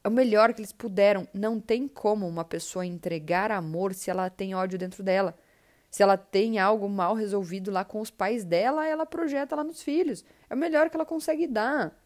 É 0.03 0.07
o 0.07 0.11
melhor 0.11 0.53
que 0.53 0.61
eles 0.61 0.71
puderam. 0.71 1.27
Não 1.33 1.59
tem 1.59 1.87
como 1.87 2.27
uma 2.27 2.45
pessoa 2.45 2.85
entregar 2.85 3.51
amor 3.51 3.95
se 3.95 4.11
ela 4.11 4.29
tem 4.29 4.53
ódio 4.53 4.77
dentro 4.77 5.01
dela. 5.01 5.35
Se 5.89 6.03
ela 6.03 6.17
tem 6.17 6.59
algo 6.59 6.89
mal 6.89 7.13
resolvido 7.13 7.71
lá 7.71 7.83
com 7.83 8.01
os 8.01 8.11
pais 8.11 8.43
dela, 8.43 8.85
ela 8.87 9.05
projeta 9.05 9.55
lá 9.55 9.63
nos 9.63 9.81
filhos. 9.81 10.23
É 10.49 10.53
o 10.53 10.57
melhor 10.57 10.89
que 10.89 10.95
ela 10.95 11.05
consegue 11.05 11.47
dar. 11.47 11.97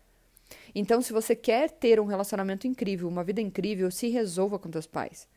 Então, 0.74 1.02
se 1.02 1.14
você 1.14 1.36
quer 1.36 1.72
ter 1.72 2.00
um 2.00 2.06
relacionamento 2.06 2.68
incrível, 2.68 3.08
uma 3.08 3.24
vida 3.24 3.42
incrível, 3.42 3.90
se 3.90 4.10
resolva 4.10 4.60
com 4.60 4.72
seus 4.72 4.88
pais. 4.88 5.28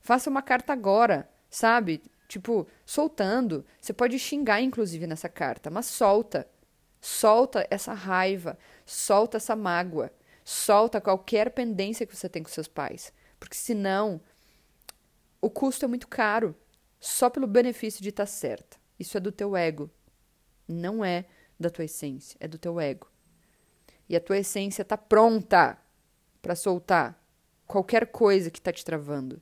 Faça 0.00 0.30
uma 0.30 0.42
carta 0.42 0.72
agora, 0.72 1.28
sabe? 1.50 2.02
Tipo, 2.28 2.66
soltando. 2.84 3.64
Você 3.80 3.92
pode 3.92 4.18
xingar, 4.18 4.60
inclusive, 4.60 5.06
nessa 5.06 5.28
carta, 5.28 5.70
mas 5.70 5.86
solta. 5.86 6.46
Solta 7.00 7.66
essa 7.70 7.92
raiva, 7.92 8.58
solta 8.84 9.36
essa 9.36 9.54
mágoa, 9.54 10.12
solta 10.44 11.00
qualquer 11.00 11.50
pendência 11.50 12.04
que 12.04 12.16
você 12.16 12.28
tem 12.28 12.42
com 12.42 12.48
seus 12.48 12.66
pais. 12.66 13.12
Porque 13.38 13.54
senão, 13.54 14.20
o 15.40 15.48
custo 15.48 15.84
é 15.84 15.88
muito 15.88 16.08
caro 16.08 16.56
só 17.00 17.30
pelo 17.30 17.46
benefício 17.46 18.02
de 18.02 18.08
estar 18.08 18.24
tá 18.24 18.30
certa. 18.30 18.76
Isso 18.98 19.16
é 19.16 19.20
do 19.20 19.32
teu 19.32 19.56
ego. 19.56 19.90
Não 20.66 21.04
é 21.04 21.24
da 21.58 21.70
tua 21.70 21.84
essência, 21.84 22.36
é 22.40 22.48
do 22.48 22.58
teu 22.58 22.80
ego. 22.80 23.10
E 24.08 24.16
a 24.16 24.20
tua 24.20 24.38
essência 24.38 24.82
está 24.82 24.96
pronta 24.96 25.78
para 26.40 26.54
soltar 26.54 27.22
qualquer 27.66 28.06
coisa 28.06 28.50
que 28.50 28.58
está 28.58 28.72
te 28.72 28.84
travando. 28.84 29.40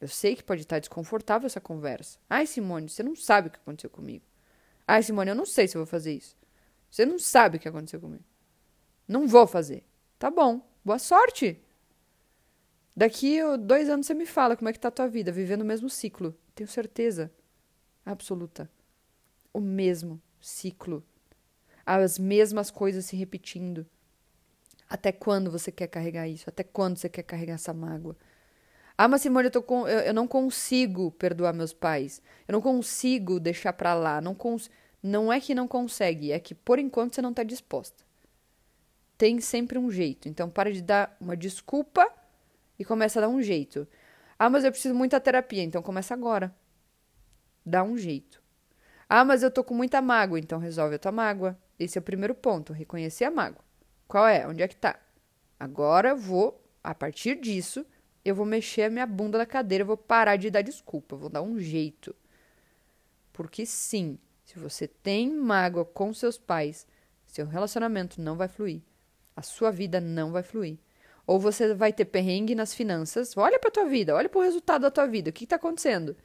Eu 0.00 0.08
sei 0.08 0.36
que 0.36 0.44
pode 0.44 0.62
estar 0.62 0.76
tá 0.76 0.80
desconfortável 0.80 1.46
essa 1.46 1.60
conversa. 1.60 2.18
Ai, 2.28 2.46
Simone, 2.46 2.88
você 2.88 3.02
não 3.02 3.16
sabe 3.16 3.48
o 3.48 3.50
que 3.50 3.58
aconteceu 3.58 3.90
comigo. 3.90 4.24
Ai, 4.86 5.02
Simone, 5.02 5.30
eu 5.30 5.36
não 5.36 5.46
sei 5.46 5.66
se 5.66 5.76
eu 5.76 5.80
vou 5.80 5.86
fazer 5.86 6.12
isso. 6.14 6.36
Você 6.90 7.04
não 7.04 7.18
sabe 7.18 7.56
o 7.56 7.60
que 7.60 7.68
aconteceu 7.68 8.00
comigo. 8.00 8.24
Não 9.06 9.26
vou 9.26 9.46
fazer. 9.46 9.84
Tá 10.18 10.30
bom. 10.30 10.60
Boa 10.84 10.98
sorte. 10.98 11.60
Daqui 12.98 13.38
dois 13.60 13.88
anos 13.88 14.06
você 14.06 14.12
me 14.12 14.26
fala 14.26 14.56
como 14.56 14.68
é 14.68 14.72
que 14.72 14.80
tá 14.80 14.88
a 14.88 14.90
tua 14.90 15.06
vida, 15.06 15.30
vivendo 15.30 15.62
o 15.62 15.64
mesmo 15.64 15.88
ciclo. 15.88 16.36
Tenho 16.52 16.68
certeza 16.68 17.30
absoluta. 18.04 18.68
O 19.54 19.60
mesmo 19.60 20.20
ciclo. 20.40 21.04
As 21.86 22.18
mesmas 22.18 22.72
coisas 22.72 23.04
se 23.04 23.14
repetindo. 23.14 23.86
Até 24.90 25.12
quando 25.12 25.48
você 25.48 25.70
quer 25.70 25.86
carregar 25.86 26.26
isso? 26.26 26.48
Até 26.48 26.64
quando 26.64 26.96
você 26.96 27.08
quer 27.08 27.22
carregar 27.22 27.54
essa 27.54 27.72
mágoa? 27.72 28.16
Ah, 28.96 29.06
mas 29.06 29.22
Simone, 29.22 29.48
eu, 29.54 29.62
com, 29.62 29.86
eu 29.86 30.12
não 30.12 30.26
consigo 30.26 31.12
perdoar 31.12 31.54
meus 31.54 31.72
pais. 31.72 32.20
Eu 32.48 32.52
não 32.52 32.60
consigo 32.60 33.38
deixar 33.38 33.74
pra 33.74 33.94
lá. 33.94 34.20
Não, 34.20 34.34
cons, 34.34 34.68
não 35.00 35.32
é 35.32 35.38
que 35.38 35.54
não 35.54 35.68
consegue, 35.68 36.32
é 36.32 36.40
que 36.40 36.52
por 36.52 36.80
enquanto 36.80 37.14
você 37.14 37.22
não 37.22 37.32
tá 37.32 37.44
disposta. 37.44 38.02
Tem 39.16 39.40
sempre 39.40 39.78
um 39.78 39.88
jeito. 39.88 40.28
Então, 40.28 40.50
para 40.50 40.72
de 40.72 40.82
dar 40.82 41.16
uma 41.20 41.36
desculpa 41.36 42.17
e 42.78 42.84
começa 42.84 43.18
a 43.18 43.22
dar 43.22 43.28
um 43.28 43.42
jeito. 43.42 43.86
Ah, 44.38 44.48
mas 44.48 44.64
eu 44.64 44.70
preciso 44.70 44.94
muita 44.94 45.20
terapia, 45.20 45.62
então 45.62 45.82
começa 45.82 46.14
agora. 46.14 46.54
Dá 47.64 47.82
um 47.82 47.96
jeito. 47.96 48.42
Ah, 49.08 49.24
mas 49.24 49.42
eu 49.42 49.50
tô 49.50 49.64
com 49.64 49.74
muita 49.74 50.00
mágoa, 50.00 50.38
então 50.38 50.58
resolve 50.58 50.94
a 50.94 50.98
tua 50.98 51.12
mágoa. 51.12 51.58
Esse 51.78 51.98
é 51.98 52.00
o 52.00 52.04
primeiro 52.04 52.34
ponto, 52.34 52.72
reconhecer 52.72 53.24
a 53.24 53.30
mágoa. 53.30 53.64
Qual 54.06 54.26
é? 54.26 54.46
Onde 54.46 54.62
é 54.62 54.68
que 54.68 54.76
tá? 54.76 54.98
Agora 55.58 56.10
eu 56.10 56.16
vou, 56.16 56.62
a 56.82 56.94
partir 56.94 57.40
disso, 57.40 57.84
eu 58.24 58.34
vou 58.34 58.46
mexer 58.46 58.82
a 58.82 58.90
minha 58.90 59.06
bunda 59.06 59.38
na 59.38 59.46
cadeira, 59.46 59.82
eu 59.82 59.86
vou 59.86 59.96
parar 59.96 60.36
de 60.36 60.50
dar 60.50 60.62
desculpa, 60.62 61.16
vou 61.16 61.28
dar 61.28 61.42
um 61.42 61.58
jeito. 61.58 62.14
Porque 63.32 63.64
sim, 63.66 64.18
se 64.44 64.58
você 64.58 64.86
tem 64.86 65.30
mágoa 65.30 65.84
com 65.84 66.12
seus 66.12 66.38
pais, 66.38 66.86
seu 67.26 67.46
relacionamento 67.46 68.20
não 68.20 68.36
vai 68.36 68.48
fluir. 68.48 68.82
A 69.36 69.42
sua 69.42 69.70
vida 69.70 70.00
não 70.00 70.32
vai 70.32 70.42
fluir. 70.42 70.78
Ou 71.28 71.38
você 71.38 71.74
vai 71.74 71.92
ter 71.92 72.06
perrengue 72.06 72.54
nas 72.54 72.72
finanças. 72.72 73.36
Olha 73.36 73.58
para 73.58 73.70
tua 73.70 73.84
vida, 73.84 74.14
olha 74.14 74.30
para 74.30 74.38
o 74.38 74.42
resultado 74.42 74.80
da 74.80 74.90
tua 74.90 75.06
vida. 75.06 75.28
O 75.28 75.32
que 75.32 75.44
está 75.44 75.56
acontecendo? 75.56 76.16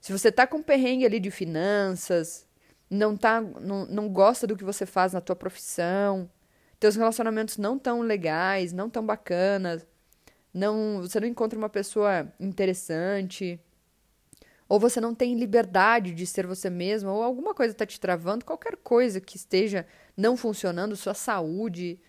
Se 0.00 0.10
você 0.10 0.30
está 0.30 0.46
com 0.46 0.62
perrengue 0.62 1.04
ali 1.04 1.20
de 1.20 1.30
finanças, 1.30 2.46
não 2.88 3.14
tá, 3.14 3.42
não, 3.42 3.84
não 3.84 4.08
gosta 4.08 4.46
do 4.46 4.56
que 4.56 4.64
você 4.64 4.86
faz 4.86 5.12
na 5.12 5.20
tua 5.20 5.36
profissão, 5.36 6.30
teus 6.80 6.96
relacionamentos 6.96 7.58
não 7.58 7.78
tão 7.78 8.00
legais, 8.00 8.72
não 8.72 8.88
tão 8.88 9.04
bacanas, 9.04 9.86
não, 10.54 11.02
você 11.02 11.20
não 11.20 11.28
encontra 11.28 11.58
uma 11.58 11.68
pessoa 11.68 12.32
interessante, 12.40 13.60
ou 14.66 14.80
você 14.80 14.98
não 14.98 15.14
tem 15.14 15.38
liberdade 15.38 16.14
de 16.14 16.26
ser 16.26 16.46
você 16.46 16.70
mesma, 16.70 17.12
ou 17.12 17.22
alguma 17.22 17.52
coisa 17.52 17.72
está 17.72 17.84
te 17.84 18.00
travando, 18.00 18.46
qualquer 18.46 18.76
coisa 18.76 19.20
que 19.20 19.36
esteja 19.36 19.86
não 20.16 20.38
funcionando, 20.38 20.96
sua 20.96 21.12
saúde, 21.12 22.00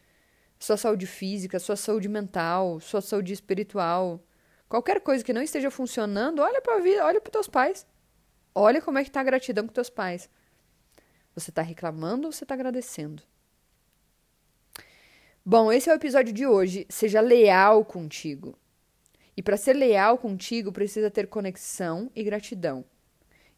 sua 0.60 0.76
saúde 0.76 1.08
física, 1.08 1.58
sua 1.58 1.76
saúde 1.76 2.10
mental, 2.10 2.80
sua 2.80 3.02
saúde 3.02 3.32
espiritual. 3.32 4.22
Qualquer 4.67 5.00
coisa 5.02 5.24
que 5.24 5.34
não 5.34 5.41
esteja 5.41 5.72
funcionando, 5.72 6.41
olha 6.41 6.62
para 6.62 6.76
a 6.76 6.80
vida, 6.80 7.06
olha 7.06 7.22
para 7.22 7.32
teus 7.32 7.48
pais. 7.48 7.88
Olha 8.54 8.82
como 8.82 8.98
é 8.98 9.04
que 9.04 9.10
tá 9.10 9.22
a 9.22 9.24
gratidão 9.24 9.65
com 9.65 9.74
teus 9.74 9.89
pais. 9.89 10.30
Você 11.34 11.50
está 11.50 11.62
reclamando 11.62 12.28
ou 12.28 12.32
você 12.34 12.43
está 12.43 12.54
agradecendo? 12.54 13.24
Bom, 15.45 15.72
esse 15.72 15.89
é 15.89 15.93
o 15.93 15.95
episódio 15.95 16.34
de 16.34 16.45
hoje. 16.45 16.86
Seja 16.89 17.22
leal 17.22 17.86
contigo. 17.86 18.58
E 19.38 19.41
para 19.41 19.56
ser 19.56 19.74
leal 19.74 20.17
contigo, 20.17 20.72
precisa 20.72 21.10
ter 21.10 21.28
conexão 21.28 22.12
e 22.13 22.24
gratidão. 22.24 22.84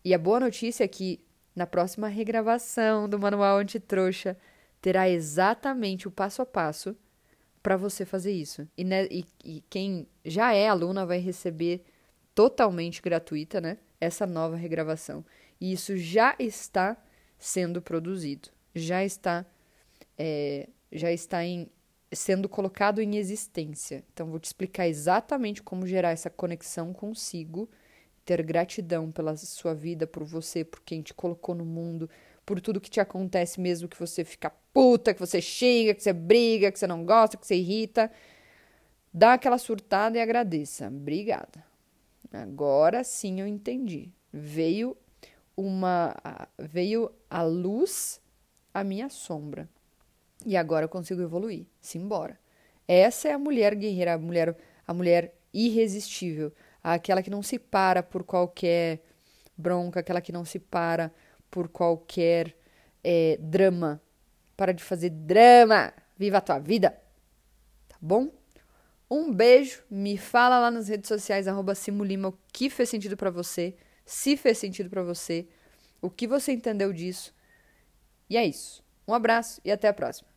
E 0.06 0.14
a 0.14 0.18
boa 0.20 0.40
notícia 0.40 0.84
é 0.84 0.88
que 0.88 1.20
na 1.56 1.66
próxima 1.66 2.08
regravação 2.08 3.10
do 3.10 3.20
Manual 3.20 3.58
Antitrouxa, 3.58 4.38
terá 4.82 5.08
exatamente 5.08 6.08
o 6.08 6.12
passo 6.12 6.42
a 6.42 6.46
passo 6.46 6.96
para 7.62 7.78
você 7.78 8.06
fazer 8.06 8.32
isso. 8.32 8.68
E, 8.76 8.84
né, 8.84 9.06
e, 9.06 9.24
e, 9.46 9.64
quem 9.70 10.08
já 10.26 10.54
é 10.54 10.68
aluna 10.68 11.06
vai 11.06 11.20
receber 11.20 11.84
totalmente 12.34 13.02
gratuita, 13.02 13.62
né? 13.62 13.78
Essa 14.00 14.26
nova 14.26 14.56
regravação. 14.56 15.24
E 15.60 15.72
isso 15.72 15.96
já 15.96 16.36
está 16.40 16.98
sendo 17.38 17.82
produzido, 17.82 18.50
já 18.74 19.06
está, 19.06 19.46
é, 20.18 20.68
já 20.92 21.12
está 21.12 21.46
em, 21.46 21.70
sendo 22.12 22.50
colocado 22.50 23.00
em 23.00 23.18
existência. 23.18 24.04
Então, 24.12 24.30
vou 24.30 24.40
te 24.40 24.46
explicar 24.46 24.88
exatamente 24.88 25.62
como 25.62 25.86
gerar 25.86 26.12
essa 26.12 26.32
conexão 26.32 26.94
consigo, 26.94 27.70
ter 28.26 28.42
gratidão 28.42 29.12
pela 29.12 29.36
sua 29.38 29.76
vida, 29.76 30.08
por 30.08 30.24
você, 30.24 30.64
por 30.64 30.82
quem 30.82 31.04
te 31.04 31.14
colocou 31.14 31.54
no 31.54 31.66
mundo, 31.66 32.10
por 32.46 32.60
tudo 32.60 32.82
que 32.82 32.90
te 32.90 33.00
acontece, 33.00 33.60
mesmo 33.60 33.88
que 33.88 34.00
você 34.00 34.24
fica 34.24 34.52
puta, 34.74 35.14
que 35.14 35.20
você 35.20 35.42
xinga, 35.42 35.94
que 35.94 36.04
você 36.04 36.14
briga, 36.14 36.72
que 36.72 36.80
você 36.80 36.88
não 36.88 37.06
gosta, 37.06 37.38
que 37.38 37.46
você 37.46 37.56
irrita. 37.56 38.12
Dá 39.14 39.34
aquela 39.34 39.58
surtada 39.58 40.18
e 40.18 40.22
agradeça. 40.22 40.88
Obrigada. 40.88 41.64
Agora 42.32 43.04
sim 43.04 43.42
eu 43.42 43.48
entendi. 43.48 44.10
Veio 44.32 44.96
uma 45.56 46.16
veio 46.58 47.12
a 47.30 47.44
luz 47.44 48.22
a 48.74 48.84
minha 48.84 49.10
sombra. 49.10 49.70
E 50.46 50.56
agora 50.58 50.86
eu 50.86 50.90
consigo 50.90 51.22
evoluir. 51.22 51.66
Simbora. 51.80 52.40
Essa 52.88 53.30
é 53.30 53.34
a 53.34 53.40
mulher 53.40 53.76
guerreira, 53.76 54.14
a 54.14 54.18
mulher 54.18 54.58
a 54.88 54.94
mulher 54.94 55.34
irresistível, 55.54 56.52
aquela 56.84 57.22
que 57.22 57.30
não 57.30 57.44
se 57.44 57.60
para 57.60 58.02
por 58.02 58.24
qualquer 58.24 59.02
bronca, 59.58 60.00
aquela 60.00 60.22
que 60.22 60.32
não 60.32 60.44
se 60.44 60.60
para 60.60 61.12
por 61.52 61.68
qualquer 61.68 62.56
é, 63.04 63.38
drama. 63.40 64.02
Para 64.58 64.74
de 64.74 64.84
fazer 64.84 65.10
drama! 65.10 65.94
Viva 66.18 66.38
a 66.38 66.42
tua 66.42 66.58
vida! 66.58 66.92
Tá 67.88 67.98
bom? 68.02 68.32
Um 69.10 69.34
beijo, 69.34 69.84
me 69.90 70.18
fala 70.18 70.58
lá 70.58 70.72
nas 70.72 70.88
redes 70.88 71.10
sociais, 71.10 71.46
arroba 71.46 71.76
Simulima, 71.76 72.30
o 72.30 72.38
que 72.54 72.70
fez 72.70 72.88
sentido 72.88 73.18
para 73.18 73.30
você, 73.30 73.76
se 74.06 74.38
fez 74.38 74.58
sentido 74.58 74.90
para 74.90 75.04
você, 75.04 75.50
o 76.02 76.10
que 76.10 76.26
você 76.26 76.54
entendeu 76.54 76.94
disso. 76.94 77.36
E 78.30 78.38
é 78.38 78.46
isso. 78.46 78.82
Um 79.06 79.14
abraço 79.14 79.60
e 79.66 79.72
até 79.72 79.90
a 79.90 79.94
próxima. 79.94 80.31